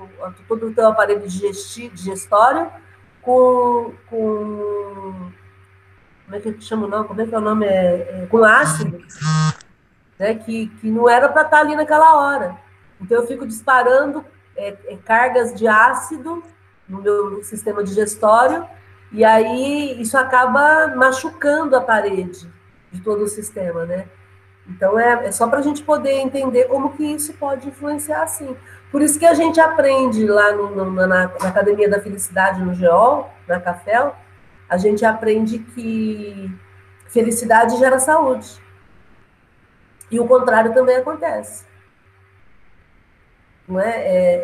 [0.46, 2.70] todo o teu aparelho digestório
[3.22, 5.32] com, com
[6.24, 7.08] como é que chama o nome?
[7.08, 7.66] Como é que é o nome?
[7.66, 9.02] É, é, com ácido,
[10.18, 10.34] né?
[10.34, 12.63] que, que não era para estar tá ali naquela hora.
[13.04, 14.24] Então eu fico disparando
[14.56, 16.42] é, é cargas de ácido
[16.88, 18.66] no meu sistema digestório
[19.12, 22.50] e aí isso acaba machucando a parede
[22.90, 24.06] de todo o sistema, né?
[24.66, 28.56] Então é, é só para a gente poder entender como que isso pode influenciar assim.
[28.90, 32.72] Por isso que a gente aprende lá no, no, na, na, Academia da Felicidade, no
[32.72, 34.16] GEOL, na CAFEL,
[34.66, 36.50] a gente aprende que
[37.08, 38.48] felicidade gera saúde.
[40.10, 41.73] E o contrário também acontece
[43.66, 43.90] não é?
[43.90, 44.34] é,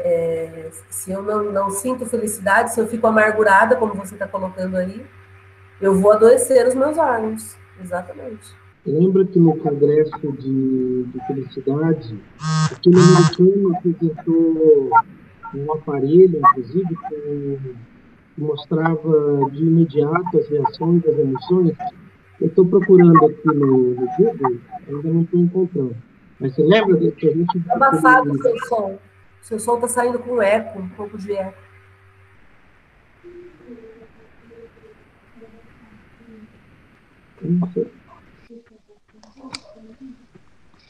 [0.67, 4.77] é se eu não, não, sinto felicidade, se eu fico amargurada, como você está colocando
[4.77, 5.05] aí,
[5.81, 7.57] eu vou adoecer os meus órgãos.
[7.83, 8.55] Exatamente.
[8.85, 12.19] Lembra que no congresso de, de felicidade,
[12.73, 14.91] aquele americano apresentou
[15.55, 17.77] um aparelho, inclusive, que
[18.39, 21.77] mostrava de imediato as reações das emoções.
[22.41, 24.59] Eu estou procurando aqui no, no Google,
[24.89, 25.97] ainda não estou encontrando.
[26.39, 27.63] Mas você lembra que a gente.
[27.69, 28.99] Abafado o seu som.
[29.43, 31.59] Seu som está saindo com eco, um pouco de eco.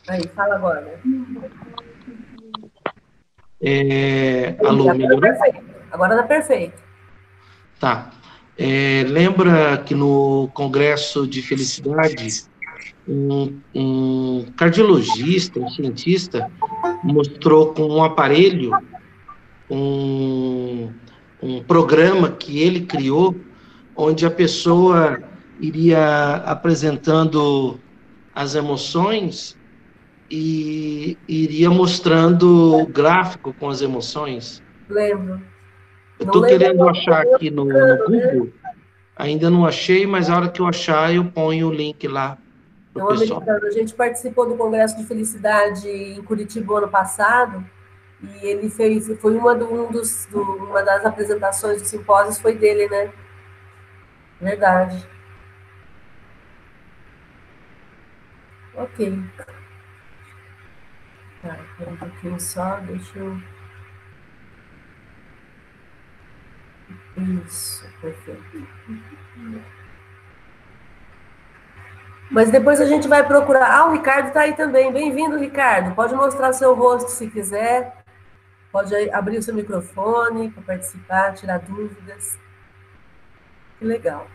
[0.08, 1.00] Aí, fala agora.
[3.62, 5.20] É, alô, Agora melhorou?
[5.20, 5.70] tá perfeito.
[5.92, 6.82] Agora tá perfeito.
[7.78, 8.10] Tá.
[8.58, 12.44] É, lembra que no Congresso de Felicidade,
[13.08, 16.50] um, um cardiologista, um cientista,
[17.02, 18.70] mostrou com um aparelho
[19.70, 20.90] um,
[21.42, 23.36] um programa que ele criou,
[23.96, 25.20] onde a pessoa
[25.60, 27.78] iria apresentando
[28.34, 29.56] as emoções
[30.30, 34.62] e iria mostrando o gráfico com as emoções.
[34.88, 35.40] Lembro.
[36.18, 37.96] Eu estou querendo achar aqui no, no?
[38.06, 38.50] Google.
[39.16, 42.38] Ainda não achei, mas a hora que eu achar, eu ponho o link lá
[42.96, 43.42] É para um o pessoal.
[43.42, 43.66] americano.
[43.66, 47.64] A gente participou do Congresso de Felicidade em Curitiba ano passado
[48.22, 52.56] e ele fez, foi uma, do, um dos, do, uma das apresentações dos simpósios foi
[52.56, 53.12] dele, né?
[54.40, 55.06] Verdade.
[58.74, 58.96] Ok.
[61.42, 63.40] Tá, um pouquinho só, deixa eu.
[67.46, 68.66] Isso, perfeito.
[72.30, 73.68] Mas depois a gente vai procurar.
[73.68, 74.92] Ah, o Ricardo está aí também.
[74.92, 75.94] Bem-vindo, Ricardo.
[75.96, 77.92] Pode mostrar seu rosto se quiser.
[78.70, 82.38] Pode abrir o seu microfone para participar, tirar dúvidas.
[83.78, 84.28] Que legal.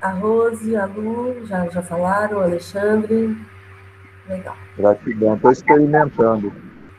[0.00, 3.36] A Rose, a Lu, já, já falaram, o Alexandre.
[4.28, 4.56] Legal.
[4.76, 6.52] Gratidão, estou experimentando.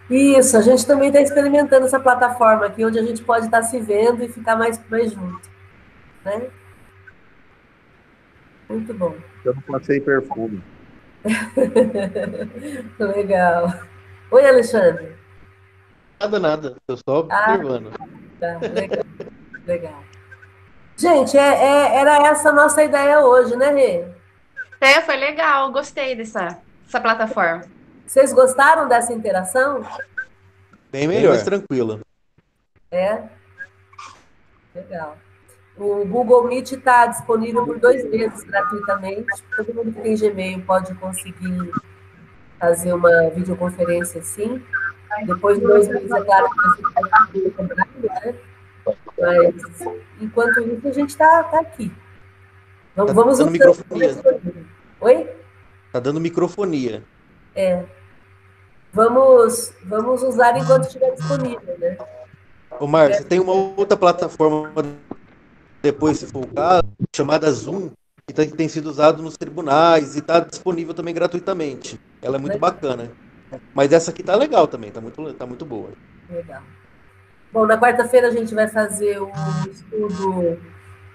[0.10, 3.80] Isso, a gente também está experimentando essa plataforma aqui, onde a gente pode estar se
[3.80, 5.49] vendo e ficar mais, mais junto.
[6.26, 6.50] Né?
[8.70, 9.16] Muito bom.
[9.46, 10.64] Eu não passei perfume.
[13.00, 13.74] Legal.
[14.32, 15.16] Oi, Alexandre.
[16.20, 16.76] Nada, nada.
[16.88, 17.54] Eu só Ah.
[17.54, 17.92] observando.
[18.40, 19.04] Tá, legal.
[19.66, 20.04] legal.
[20.96, 24.06] Gente, é, é- era essa a nossa ideia hoje, né, Rê?
[24.82, 27.64] É, foi legal, gostei dessa, dessa plataforma.
[28.06, 29.84] Vocês gostaram dessa interação?
[30.92, 31.30] Bem melhor.
[31.32, 32.00] mais tranquila.
[32.92, 33.24] É?
[34.76, 35.18] Legal.
[35.80, 39.26] O Google Meet está disponível por dois meses gratuitamente.
[39.56, 41.72] Todo mundo que tem Gmail pode conseguir
[42.60, 44.62] fazer uma videoconferência assim.
[45.26, 48.36] Depois de dois meses, é claro que você pode cobrar, né?
[49.18, 49.88] Mas,
[50.22, 51.92] enquanto isso, a gente está tá aqui.
[52.96, 54.16] Vamos, Tá vamos dando usando- microfonia.
[55.02, 55.30] Oi?
[55.94, 57.04] Tá dando microfonia.
[57.56, 57.84] É.
[58.92, 61.98] Vamos, vamos usar enquanto estiver disponível, né?
[62.80, 64.72] Ô, Márcio, tem uma outra plataforma,
[65.82, 66.84] depois, se for o caso,
[67.16, 67.92] chamada Zoom,
[68.28, 72.00] que tem, sido usado nos tribunais e está disponível também gratuitamente.
[72.22, 72.72] Ela é muito Legal.
[72.72, 73.12] bacana.
[73.74, 75.90] Mas essa aqui tá legal também, tá muito, tá muito boa.
[76.30, 76.62] Legal.
[77.52, 79.32] Bom, na quarta-feira a gente vai fazer o
[79.72, 80.60] estudo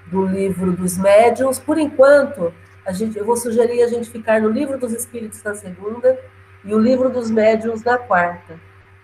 [0.07, 1.61] do livro dos médiuns.
[1.61, 2.53] Por enquanto,
[2.85, 6.19] a gente, eu vou sugerir a gente ficar no livro dos espíritos na segunda
[6.65, 8.59] e o livro dos médiuns na quarta,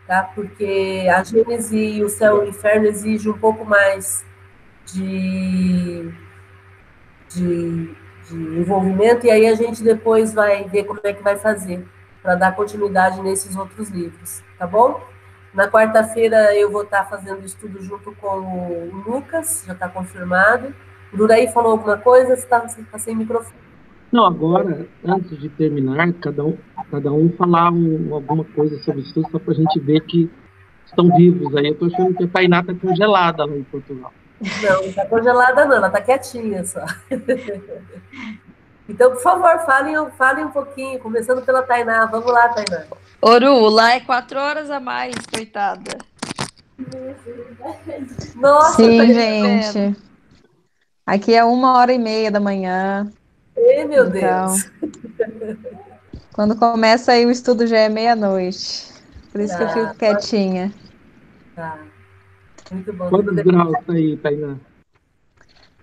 [0.07, 0.25] tá?
[0.35, 4.25] Porque a Gênese e o céu e o inferno exigem um pouco mais
[4.93, 6.11] de,
[7.29, 7.95] de,
[8.29, 11.87] de envolvimento e aí a gente depois vai ver como é que vai fazer
[12.23, 15.01] para dar continuidade nesses outros livros, tá bom?
[15.55, 20.73] Na quarta-feira eu vou estar fazendo estudo junto com o Lucas, já está confirmado.
[21.13, 22.37] O Duraí falou alguma coisa?
[22.37, 23.59] Você está tá sem microfone.
[24.13, 26.57] Não, agora, antes de terminar, cada um,
[26.91, 30.31] cada um falar um- alguma coisa sobre isso, só para a gente ver que
[30.85, 31.67] estão vivos aí.
[31.67, 34.13] Eu estou achando que a Tainá está congelada lá em Portugal.
[34.41, 36.85] Não, não está congelada não, ela está quietinha só.
[38.89, 42.07] Então, por favor, falem, falem um pouquinho, começando pela Tainá.
[42.07, 42.85] Vamos lá, Tainá.
[43.23, 45.97] Oru, lá é quatro horas a mais, coitada.
[48.35, 49.13] Nossa, Sim, Tainá.
[49.13, 49.97] gente.
[51.07, 53.11] Aqui é uma hora e meia da manhã.
[53.57, 54.71] Ei, meu Então, Deus.
[56.33, 58.89] Quando começa aí o estudo já é meia-noite.
[59.31, 59.73] Por isso que eu Tá.
[59.73, 60.73] fico quietinha.
[61.55, 61.79] Tá.
[62.71, 63.09] Muito bom.
[63.09, 64.57] Quantos graus tá aí, Tainá?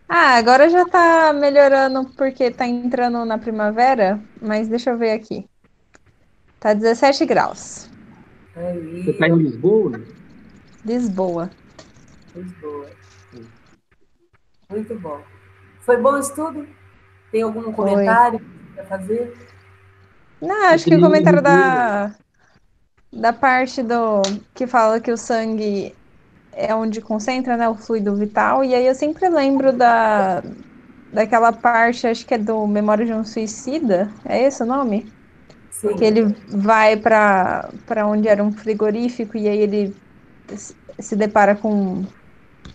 [0.08, 5.46] Ah, agora já tá melhorando porque tá entrando na primavera, mas deixa eu ver aqui.
[6.60, 7.90] Tá 17 graus.
[8.56, 10.02] Aí, Você está em Lisboa?
[10.86, 11.50] Lisboa.
[12.34, 12.90] Lisboa.
[14.70, 15.22] Muito bom.
[15.82, 16.68] Foi bom o estudo?
[17.32, 18.40] Tem algum comentário
[18.74, 19.36] para fazer?
[20.42, 22.16] Não, acho que o comentário da,
[23.12, 24.22] da parte do
[24.54, 25.94] que fala que o sangue
[26.58, 30.44] é onde concentra, né, o fluido vital, e aí eu sempre lembro da,
[31.14, 35.12] daquela parte, acho que é do Memória de um Suicida, é esse o nome?
[35.72, 35.96] Sim.
[35.96, 39.96] Que ele vai para para onde era um frigorífico e aí ele
[41.00, 42.04] se- depara com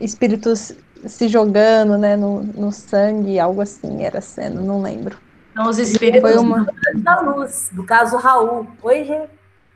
[0.01, 0.73] espíritos
[1.05, 5.19] se jogando, né, no, no sangue, algo assim era a cena, não lembro.
[5.55, 6.67] São os espíritos Foi uma...
[6.95, 8.67] da luz, do caso Raul.
[8.83, 9.23] Oi, Rê?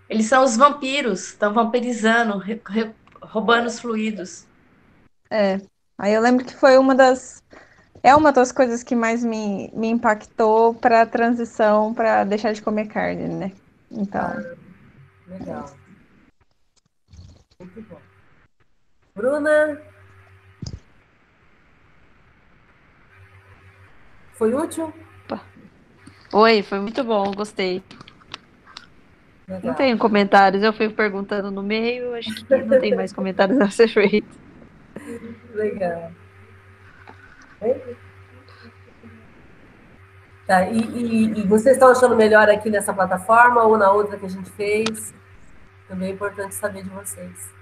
[0.08, 2.94] Eles são os vampiros, estão vampirizando, re- re-
[3.26, 4.46] roubando os fluidos.
[5.30, 5.60] É.
[5.98, 7.42] Aí eu lembro que foi uma das.
[8.02, 12.62] É uma das coisas que mais me, me impactou para a transição para deixar de
[12.62, 13.52] comer carne, né?
[13.90, 14.30] Então.
[15.26, 15.70] Legal.
[17.58, 18.00] Muito bom.
[19.14, 19.80] Bruna?
[24.34, 24.92] Foi útil?
[26.32, 27.82] Oi, foi muito bom, gostei.
[29.48, 29.62] Legal.
[29.64, 33.70] Não tenho comentários, eu fico perguntando no meio, acho que não tem mais comentários a
[33.70, 34.28] ser feito.
[35.54, 36.10] Legal.
[40.46, 44.26] Tá, e, e- e vocês estão achando melhor aqui nessa plataforma ou na outra que
[44.26, 45.12] a gente fez?
[45.88, 47.54] Também é importante saber de vocês.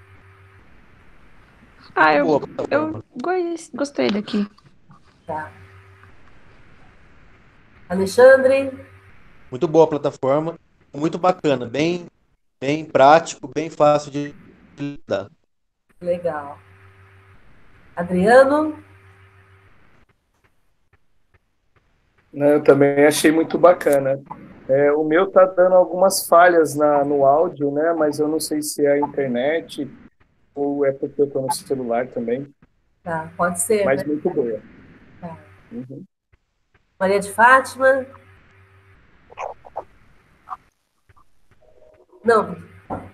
[1.95, 3.03] Ah, eu, eu
[3.73, 4.47] gostei daqui.
[5.25, 5.51] Tá.
[7.89, 8.71] Alexandre?
[9.49, 10.55] Muito boa a plataforma,
[10.95, 12.05] muito bacana, bem,
[12.59, 14.33] bem prático, bem fácil de
[14.77, 15.29] lidar.
[16.01, 16.57] Legal.
[17.95, 18.77] Adriano?
[22.33, 24.21] Né, Eu também achei muito bacana.
[24.67, 27.93] É, o meu tá dando algumas falhas na, no áudio, né?
[27.93, 29.89] Mas eu não sei se é a internet
[30.53, 32.47] ou é porque eu tô no celular também.
[33.03, 34.07] Tá, pode ser, Mas né?
[34.07, 34.59] muito boa.
[35.21, 35.37] Tá.
[35.71, 36.03] Uhum.
[36.99, 38.05] Maria de Fátima?
[42.25, 42.55] Não,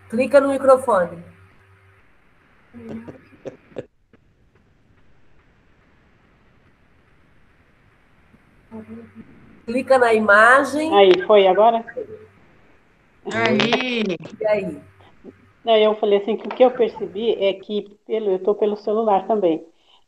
[0.09, 1.21] clica no microfone.
[9.65, 10.95] Clica na imagem.
[10.95, 11.83] Aí, foi agora?
[13.33, 14.03] Aí,
[14.39, 14.77] E aí?
[15.65, 18.77] Não, eu falei assim que o que eu percebi é que pelo, eu estou pelo
[18.77, 19.63] celular também.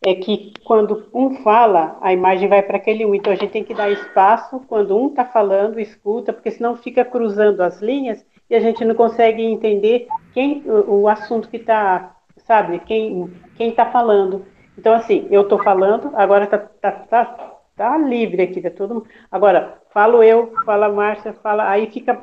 [0.06, 3.14] É que quando um fala, a imagem vai para aquele um.
[3.14, 7.04] Então a gente tem que dar espaço quando um está falando, escuta, porque senão fica
[7.04, 12.16] cruzando as linhas e a gente não consegue entender quem o, o assunto que está,
[12.38, 14.46] sabe, quem quem está falando.
[14.78, 19.08] Então assim, eu estou falando, agora tá, tá, tá, tá livre aqui, tá todo mundo.
[19.32, 22.22] Agora falo eu, fala a Márcia, fala, aí fica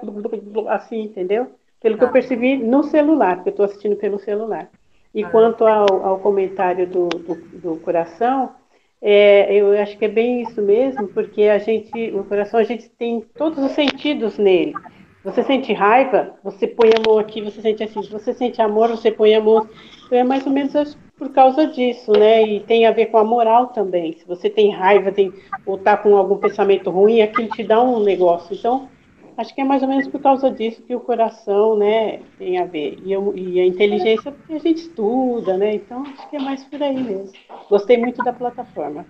[0.69, 1.53] assim, entendeu?
[1.81, 4.69] Pelo que eu percebi no celular, porque eu estou assistindo pelo celular.
[5.15, 8.55] E quanto ao, ao comentário do, do, do coração,
[9.03, 12.89] é, eu acho que é bem isso mesmo, porque a gente, o coração, a gente
[12.91, 14.75] tem todos os sentidos nele.
[15.23, 18.03] Você sente raiva, você põe a mão aqui, você sente assim.
[18.03, 19.69] Se você sente amor, você põe a mão.
[20.07, 22.43] Então é mais ou menos por causa disso, né?
[22.43, 24.15] E tem a ver com a moral também.
[24.19, 25.35] Se você tem raiva, tem,
[25.67, 28.55] ou está com algum pensamento ruim, aquilo te dá um negócio.
[28.57, 28.91] Então,
[29.37, 32.67] Acho que é mais ou menos por causa disso que o coração, né, tem a
[32.67, 32.99] ver.
[33.03, 35.75] E, eu- e a inteligência, porque a gente estuda, né?
[35.77, 37.39] Então, acho que é mais por aí mesmo.
[37.71, 39.07] Gostei muito da plataforma.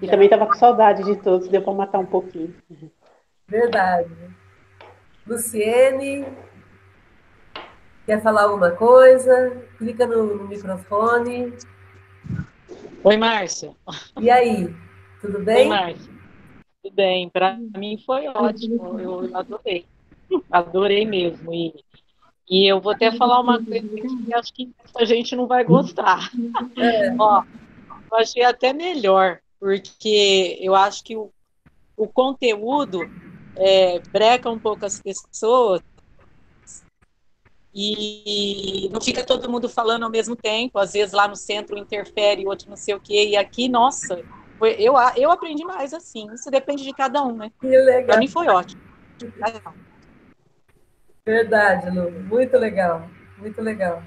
[0.00, 2.54] E também estava com saudade de todos, deu para matar um pouquinho.
[3.48, 4.08] Verdade.
[5.30, 6.26] Luciene?
[8.04, 9.64] Quer falar alguma coisa?
[9.78, 11.52] Clica no, no microfone.
[13.04, 13.70] Oi, Márcia.
[14.20, 14.74] E aí?
[15.20, 15.68] Tudo Oi, bem?
[15.68, 16.12] Márcia.
[16.82, 17.28] Tudo bem.
[17.28, 18.98] Para mim foi ótimo.
[18.98, 19.86] Eu adorei.
[20.50, 21.54] Adorei mesmo.
[21.54, 21.74] E,
[22.50, 26.28] e eu vou até falar uma coisa que acho que a gente não vai gostar.
[27.20, 27.44] Ó,
[28.10, 31.30] eu achei até melhor, porque eu acho que o,
[31.96, 33.08] o conteúdo
[33.56, 35.80] é, breca um pouco as pessoas
[37.72, 40.78] e não fica todo mundo falando ao mesmo tempo.
[40.78, 43.28] Às vezes lá no centro interfere, outro não sei o quê.
[43.28, 44.20] E aqui, nossa,
[44.58, 46.28] foi- eu, eu aprendi mais assim.
[46.32, 47.50] Isso depende de cada um, né?
[47.60, 48.06] Que legal.
[48.06, 48.80] Para mim foi ótimo.
[51.24, 52.10] Verdade, Lu.
[52.10, 53.08] Muito legal.
[53.38, 54.02] Muito legal.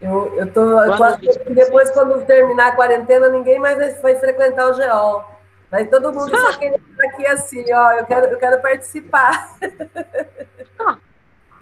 [0.00, 4.70] Eu, eu tô, eu que depois, quando terminar a quarentena, ninguém mais vai, vai frequentar
[4.70, 5.37] o GEOL.
[5.70, 7.92] Vai todo mundo só querer estar aqui assim, ó.
[7.92, 9.56] Eu quero, eu quero participar.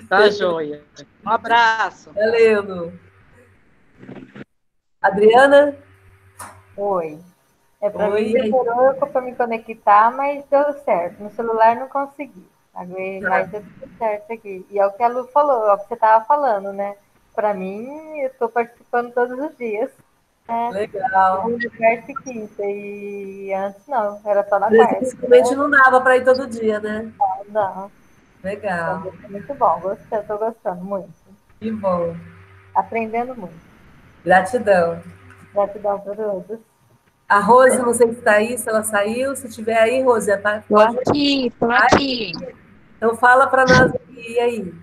[0.09, 0.85] Tá joia.
[1.25, 2.13] Um abraço.
[2.13, 2.93] Valeu, Lu.
[5.03, 5.77] Adriana?
[6.77, 7.19] Oi.
[7.81, 11.23] É para mim demorou para me conectar, mas deu certo.
[11.23, 12.47] No celular não consegui.
[12.75, 13.29] Agora, Tá.
[13.31, 14.67] mas deu tudo certo aqui.
[14.71, 16.95] E é o que a Lu falou, é o que você estava falando, né?
[17.35, 19.91] Para mim, eu estou participando todos os dias.
[20.49, 20.71] Né?
[20.71, 21.51] Legal.
[21.51, 22.63] E quinta.
[22.63, 24.95] E antes não, era só na quarta.
[24.97, 27.11] Presencialmente não dava para ir todo dia, né?
[27.49, 27.91] Não.
[28.45, 29.01] Legal.
[29.07, 31.11] Então, é muito bom, gostei, estou gostando muito.
[31.61, 32.15] Que bom.
[32.75, 33.67] Aprendendo muito.
[34.25, 35.01] Gratidão.
[35.53, 36.59] Gratidão para todos.
[37.29, 39.35] A Rose, não sei se está aí, se ela saiu.
[39.35, 40.63] Se tiver aí, Rose, tá?
[40.69, 42.33] Tô aqui, tô aqui.
[42.97, 44.75] Então fala para nós aí, e aí.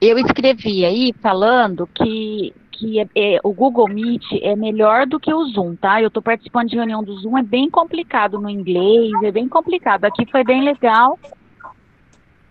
[0.00, 5.34] Eu escrevi aí falando que, que é, é, o Google Meet é melhor do que
[5.34, 6.00] o Zoom, tá?
[6.00, 10.04] Eu estou participando de reunião do Zoom, é bem complicado no inglês, é bem complicado.
[10.04, 11.18] Aqui foi bem legal,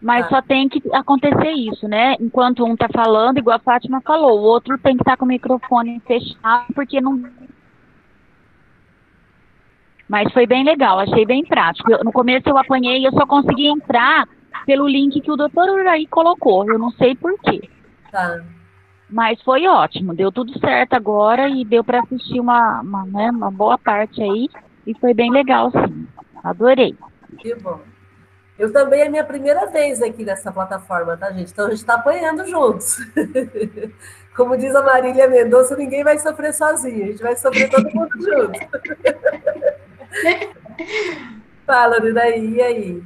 [0.01, 0.29] mas ah.
[0.29, 2.15] só tem que acontecer isso, né?
[2.19, 5.25] Enquanto um tá falando, igual a Fátima falou, o outro tem que estar tá com
[5.25, 7.23] o microfone fechado, porque não.
[10.09, 11.91] Mas foi bem legal, achei bem prático.
[11.91, 14.27] Eu, no começo eu apanhei, eu só consegui entrar
[14.65, 16.69] pelo link que o doutor Uraí colocou.
[16.69, 17.69] Eu não sei por quê.
[18.11, 18.41] Tá.
[19.09, 23.49] Mas foi ótimo, deu tudo certo agora e deu para assistir uma, uma, né, uma
[23.49, 24.49] boa parte aí
[24.85, 26.07] e foi bem legal, sim.
[26.43, 26.95] Adorei.
[27.39, 27.79] Que bom.
[28.59, 31.51] Eu também é minha primeira vez aqui nessa plataforma, tá, gente?
[31.51, 32.97] Então a gente está apanhando juntos.
[34.35, 38.11] Como diz a Marília Mendonça, ninguém vai sofrer sozinho, a gente vai sofrer todo mundo
[38.19, 38.59] junto.
[41.65, 43.03] Fala, Ninaí, e aí?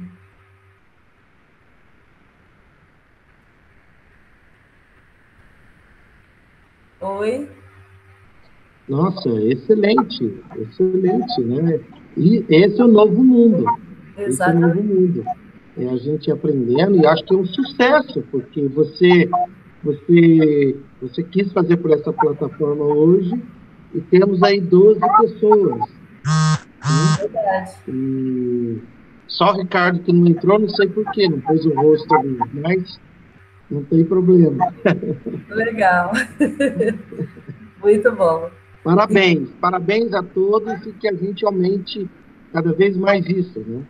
[7.02, 7.48] Oi?
[8.88, 11.80] Nossa, excelente, excelente, né?
[12.16, 13.64] E esse é o novo mundo.
[14.16, 14.28] Exatamente.
[14.28, 15.24] Esse é o novo mundo
[15.76, 19.28] é a gente aprendendo e acho que é um sucesso, porque você,
[19.82, 23.32] você, você quis fazer por essa plataforma hoje
[23.94, 25.78] e temos aí 12 pessoas.
[25.78, 25.86] Né?
[27.18, 27.72] Verdade.
[27.88, 28.82] E
[29.26, 33.00] só o Ricardo que não entrou, não sei porquê, não pôs o rosto ali, mas
[33.72, 34.72] não tem problema.
[35.48, 36.12] Legal.
[37.82, 38.50] Muito bom.
[38.84, 42.08] Parabéns, parabéns a todos e que a gente aumente
[42.52, 43.82] cada vez mais isso, né?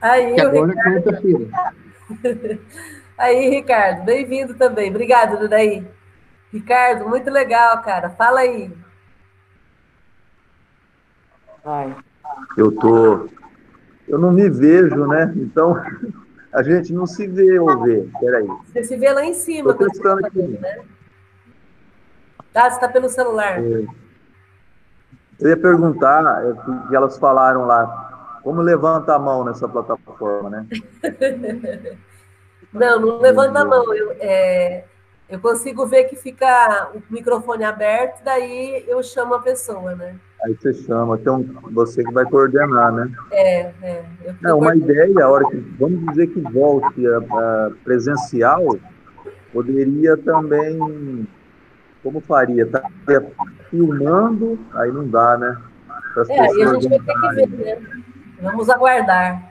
[0.00, 0.88] Aí, que agora Ricardo...
[0.88, 1.48] é quinta-feira.
[3.18, 4.90] Aí, Ricardo, bem-vindo também.
[4.90, 5.86] Obrigado, Dudaí.
[6.52, 8.10] Ricardo, muito legal, cara.
[8.10, 8.72] Fala aí.
[11.64, 11.96] Ai.
[12.56, 13.28] Eu tô.
[14.06, 15.32] Eu não me vejo, né?
[15.36, 15.76] Então,
[16.52, 18.08] a gente não se vê ou vê.
[18.20, 18.46] Peraí.
[18.66, 19.70] Você se vê lá em cima.
[19.70, 20.42] Estou testando aqui.
[20.42, 20.80] Né?
[22.52, 23.58] Tá, você está pelo celular.
[23.58, 23.86] É.
[25.40, 30.66] Eu ia perguntar, é, que elas falaram lá, como levanta a mão nessa plataforma, né?
[32.72, 33.94] não, não levanta a mão.
[33.94, 34.84] Eu, é,
[35.28, 40.18] eu consigo ver que fica o microfone aberto, daí eu chamo a pessoa, né?
[40.44, 43.10] Aí você chama, então você que vai coordenar, né?
[43.32, 44.04] É, é.
[44.44, 48.78] é uma ideia, a hora que, vamos dizer que volte a, a presencial,
[49.52, 51.26] poderia também,
[52.02, 52.62] como faria?
[52.62, 53.32] Estaria
[53.68, 55.60] filmando, aí não dá, né?
[56.28, 58.02] É, aí a gente vai ter que ver, né?
[58.40, 59.50] Vamos aguardar.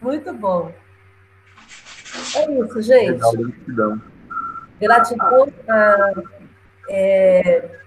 [0.00, 0.72] Muito bom.
[2.34, 3.18] É isso, gente.
[3.18, 4.00] Gratidão.
[4.80, 5.52] Gratidão.
[5.68, 6.12] Ah,
[6.88, 7.78] é,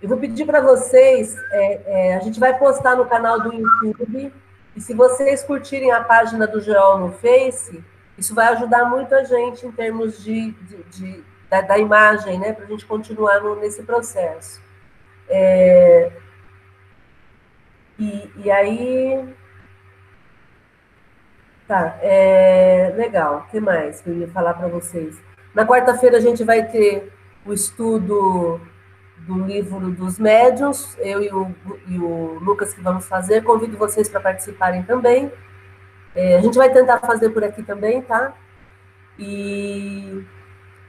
[0.00, 4.32] eu vou pedir para vocês, é, é, a gente vai postar no canal do YouTube,
[4.76, 7.82] e se vocês curtirem a página do Geol no Face,
[8.16, 12.52] isso vai ajudar muito a gente em termos de, de, de da, da, imagem, né,
[12.52, 14.60] para a gente continuar no, nesse processo.
[15.28, 16.12] É,
[17.98, 19.34] e, e aí.
[21.66, 23.38] Tá, é, legal.
[23.38, 25.16] O que mais que eu ia falar para vocês?
[25.54, 27.12] Na quarta-feira a gente vai ter
[27.44, 28.60] o estudo
[29.26, 31.54] do livro dos médiuns, eu e o,
[31.86, 33.42] e o Lucas que vamos fazer.
[33.42, 35.32] Convido vocês para participarem também.
[36.14, 38.32] É, a gente vai tentar fazer por aqui também, tá?
[39.18, 40.24] E,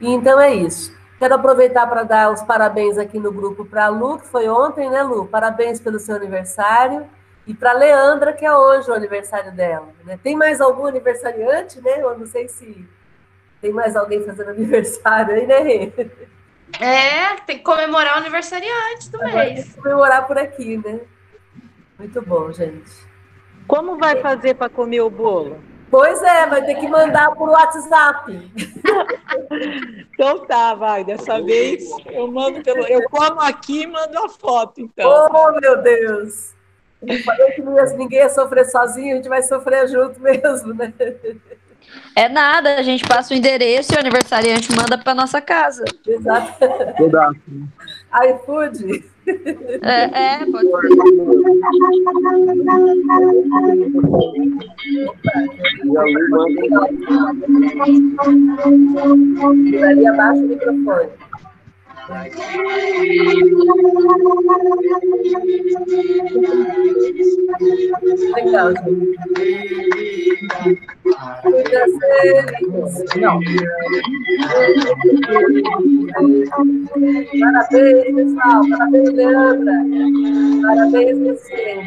[0.00, 0.98] e então é isso.
[1.18, 4.88] Quero aproveitar para dar os parabéns aqui no grupo para a Lu, que foi ontem,
[4.88, 5.26] né, Lu?
[5.26, 7.06] Parabéns pelo seu aniversário.
[7.46, 9.88] E para a Leandra, que é hoje o aniversário dela.
[10.04, 10.18] Né?
[10.22, 12.00] Tem mais algum aniversariante, né?
[12.00, 12.88] Eu não sei se
[13.60, 15.92] tem mais alguém fazendo aniversário aí, né, Rê?
[16.78, 19.64] É, tem que comemorar o aniversariante do Agora mês.
[19.64, 21.00] Tem que comemorar por aqui, né?
[21.98, 22.90] Muito bom, gente.
[23.66, 25.60] Como vai fazer para comer o bolo?
[25.90, 28.52] Pois é, vai ter que mandar por WhatsApp.
[30.14, 31.04] então tá, vai.
[31.04, 32.86] Dessa vez eu mando pelo.
[32.86, 35.28] Eu como aqui e mando a foto, então.
[35.32, 36.54] Oh, meu Deus!
[37.02, 37.62] Eu falei que
[37.96, 40.92] ninguém ia sofrer sozinho, a gente vai sofrer junto mesmo, né?
[42.14, 45.84] É nada, a gente passa o endereço e o aniversariante manda para nossa casa.
[46.06, 46.52] Exato.
[48.28, 49.04] iFood.
[49.82, 50.76] É, é, pode ser.
[59.84, 61.10] Ali abaixo o microfone.
[68.34, 68.74] Legal,
[73.16, 73.40] Não.
[77.40, 78.62] Parabéns, pessoal.
[78.70, 79.72] Parabéns, Leandra.
[80.62, 81.82] Parabéns, você.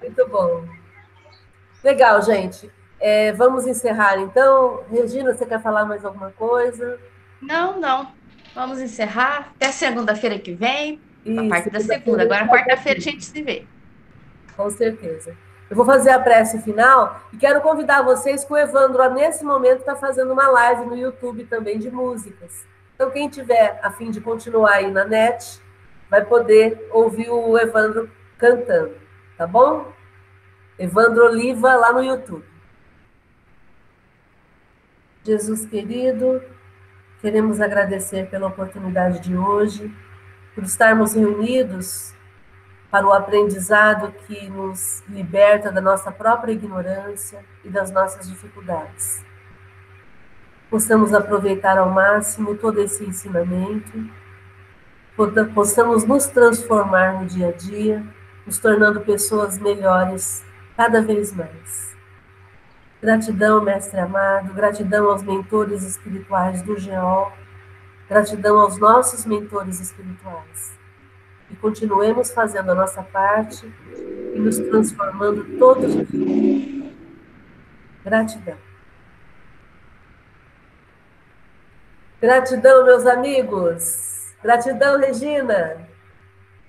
[0.00, 0.64] Muito bom.
[1.84, 2.70] Legal, gente.
[2.98, 4.82] É, vamos encerrar então.
[4.90, 6.98] Regina, você quer falar mais alguma coisa?
[7.40, 8.10] Não, não.
[8.52, 9.52] Vamos encerrar.
[9.54, 11.00] Até segunda-feira que vem.
[11.24, 12.24] Isso, a parte da segunda.
[12.24, 13.64] Agora, quarta-feira, a gente se vê.
[14.56, 15.36] Com certeza.
[15.72, 19.78] Eu vou fazer a prece final e quero convidar vocês que o Evandro, nesse momento,
[19.78, 22.66] está fazendo uma live no YouTube também de músicas.
[22.94, 25.62] Então, quem tiver a fim de continuar aí na net,
[26.10, 28.92] vai poder ouvir o Evandro cantando,
[29.38, 29.90] tá bom?
[30.78, 32.44] Evandro Oliva lá no YouTube.
[35.24, 36.42] Jesus querido,
[37.22, 39.90] queremos agradecer pela oportunidade de hoje,
[40.54, 42.12] por estarmos reunidos
[42.92, 49.24] para o aprendizado que nos liberta da nossa própria ignorância e das nossas dificuldades.
[50.68, 54.06] Possamos aproveitar ao máximo todo esse ensinamento,
[55.54, 58.04] possamos nos transformar no dia a dia,
[58.44, 60.44] nos tornando pessoas melhores
[60.76, 61.96] cada vez mais.
[63.00, 67.32] Gratidão, mestre amado, gratidão aos mentores espirituais do GEOL,
[68.06, 70.81] gratidão aos nossos mentores espirituais.
[71.52, 73.70] E continuemos fazendo a nossa parte
[74.34, 76.92] e nos transformando todos os dias.
[78.04, 78.56] Gratidão.
[82.20, 84.34] Gratidão, meus amigos.
[84.42, 85.76] Gratidão, Regina.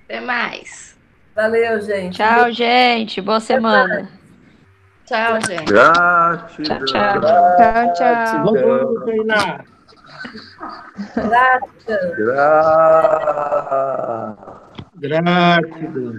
[0.03, 0.97] Até mais.
[1.35, 2.17] Valeu, gente.
[2.17, 3.21] Tchau, gente.
[3.21, 4.09] Boa semana.
[5.05, 5.65] Tchau, gente.
[5.65, 6.85] Gratidão.
[6.85, 8.53] Tchau, Tchau, tchau.
[8.53, 9.72] Vamos treinar.
[11.15, 12.13] Gratidão.
[12.15, 12.63] Gra...
[14.95, 16.13] Gratidão.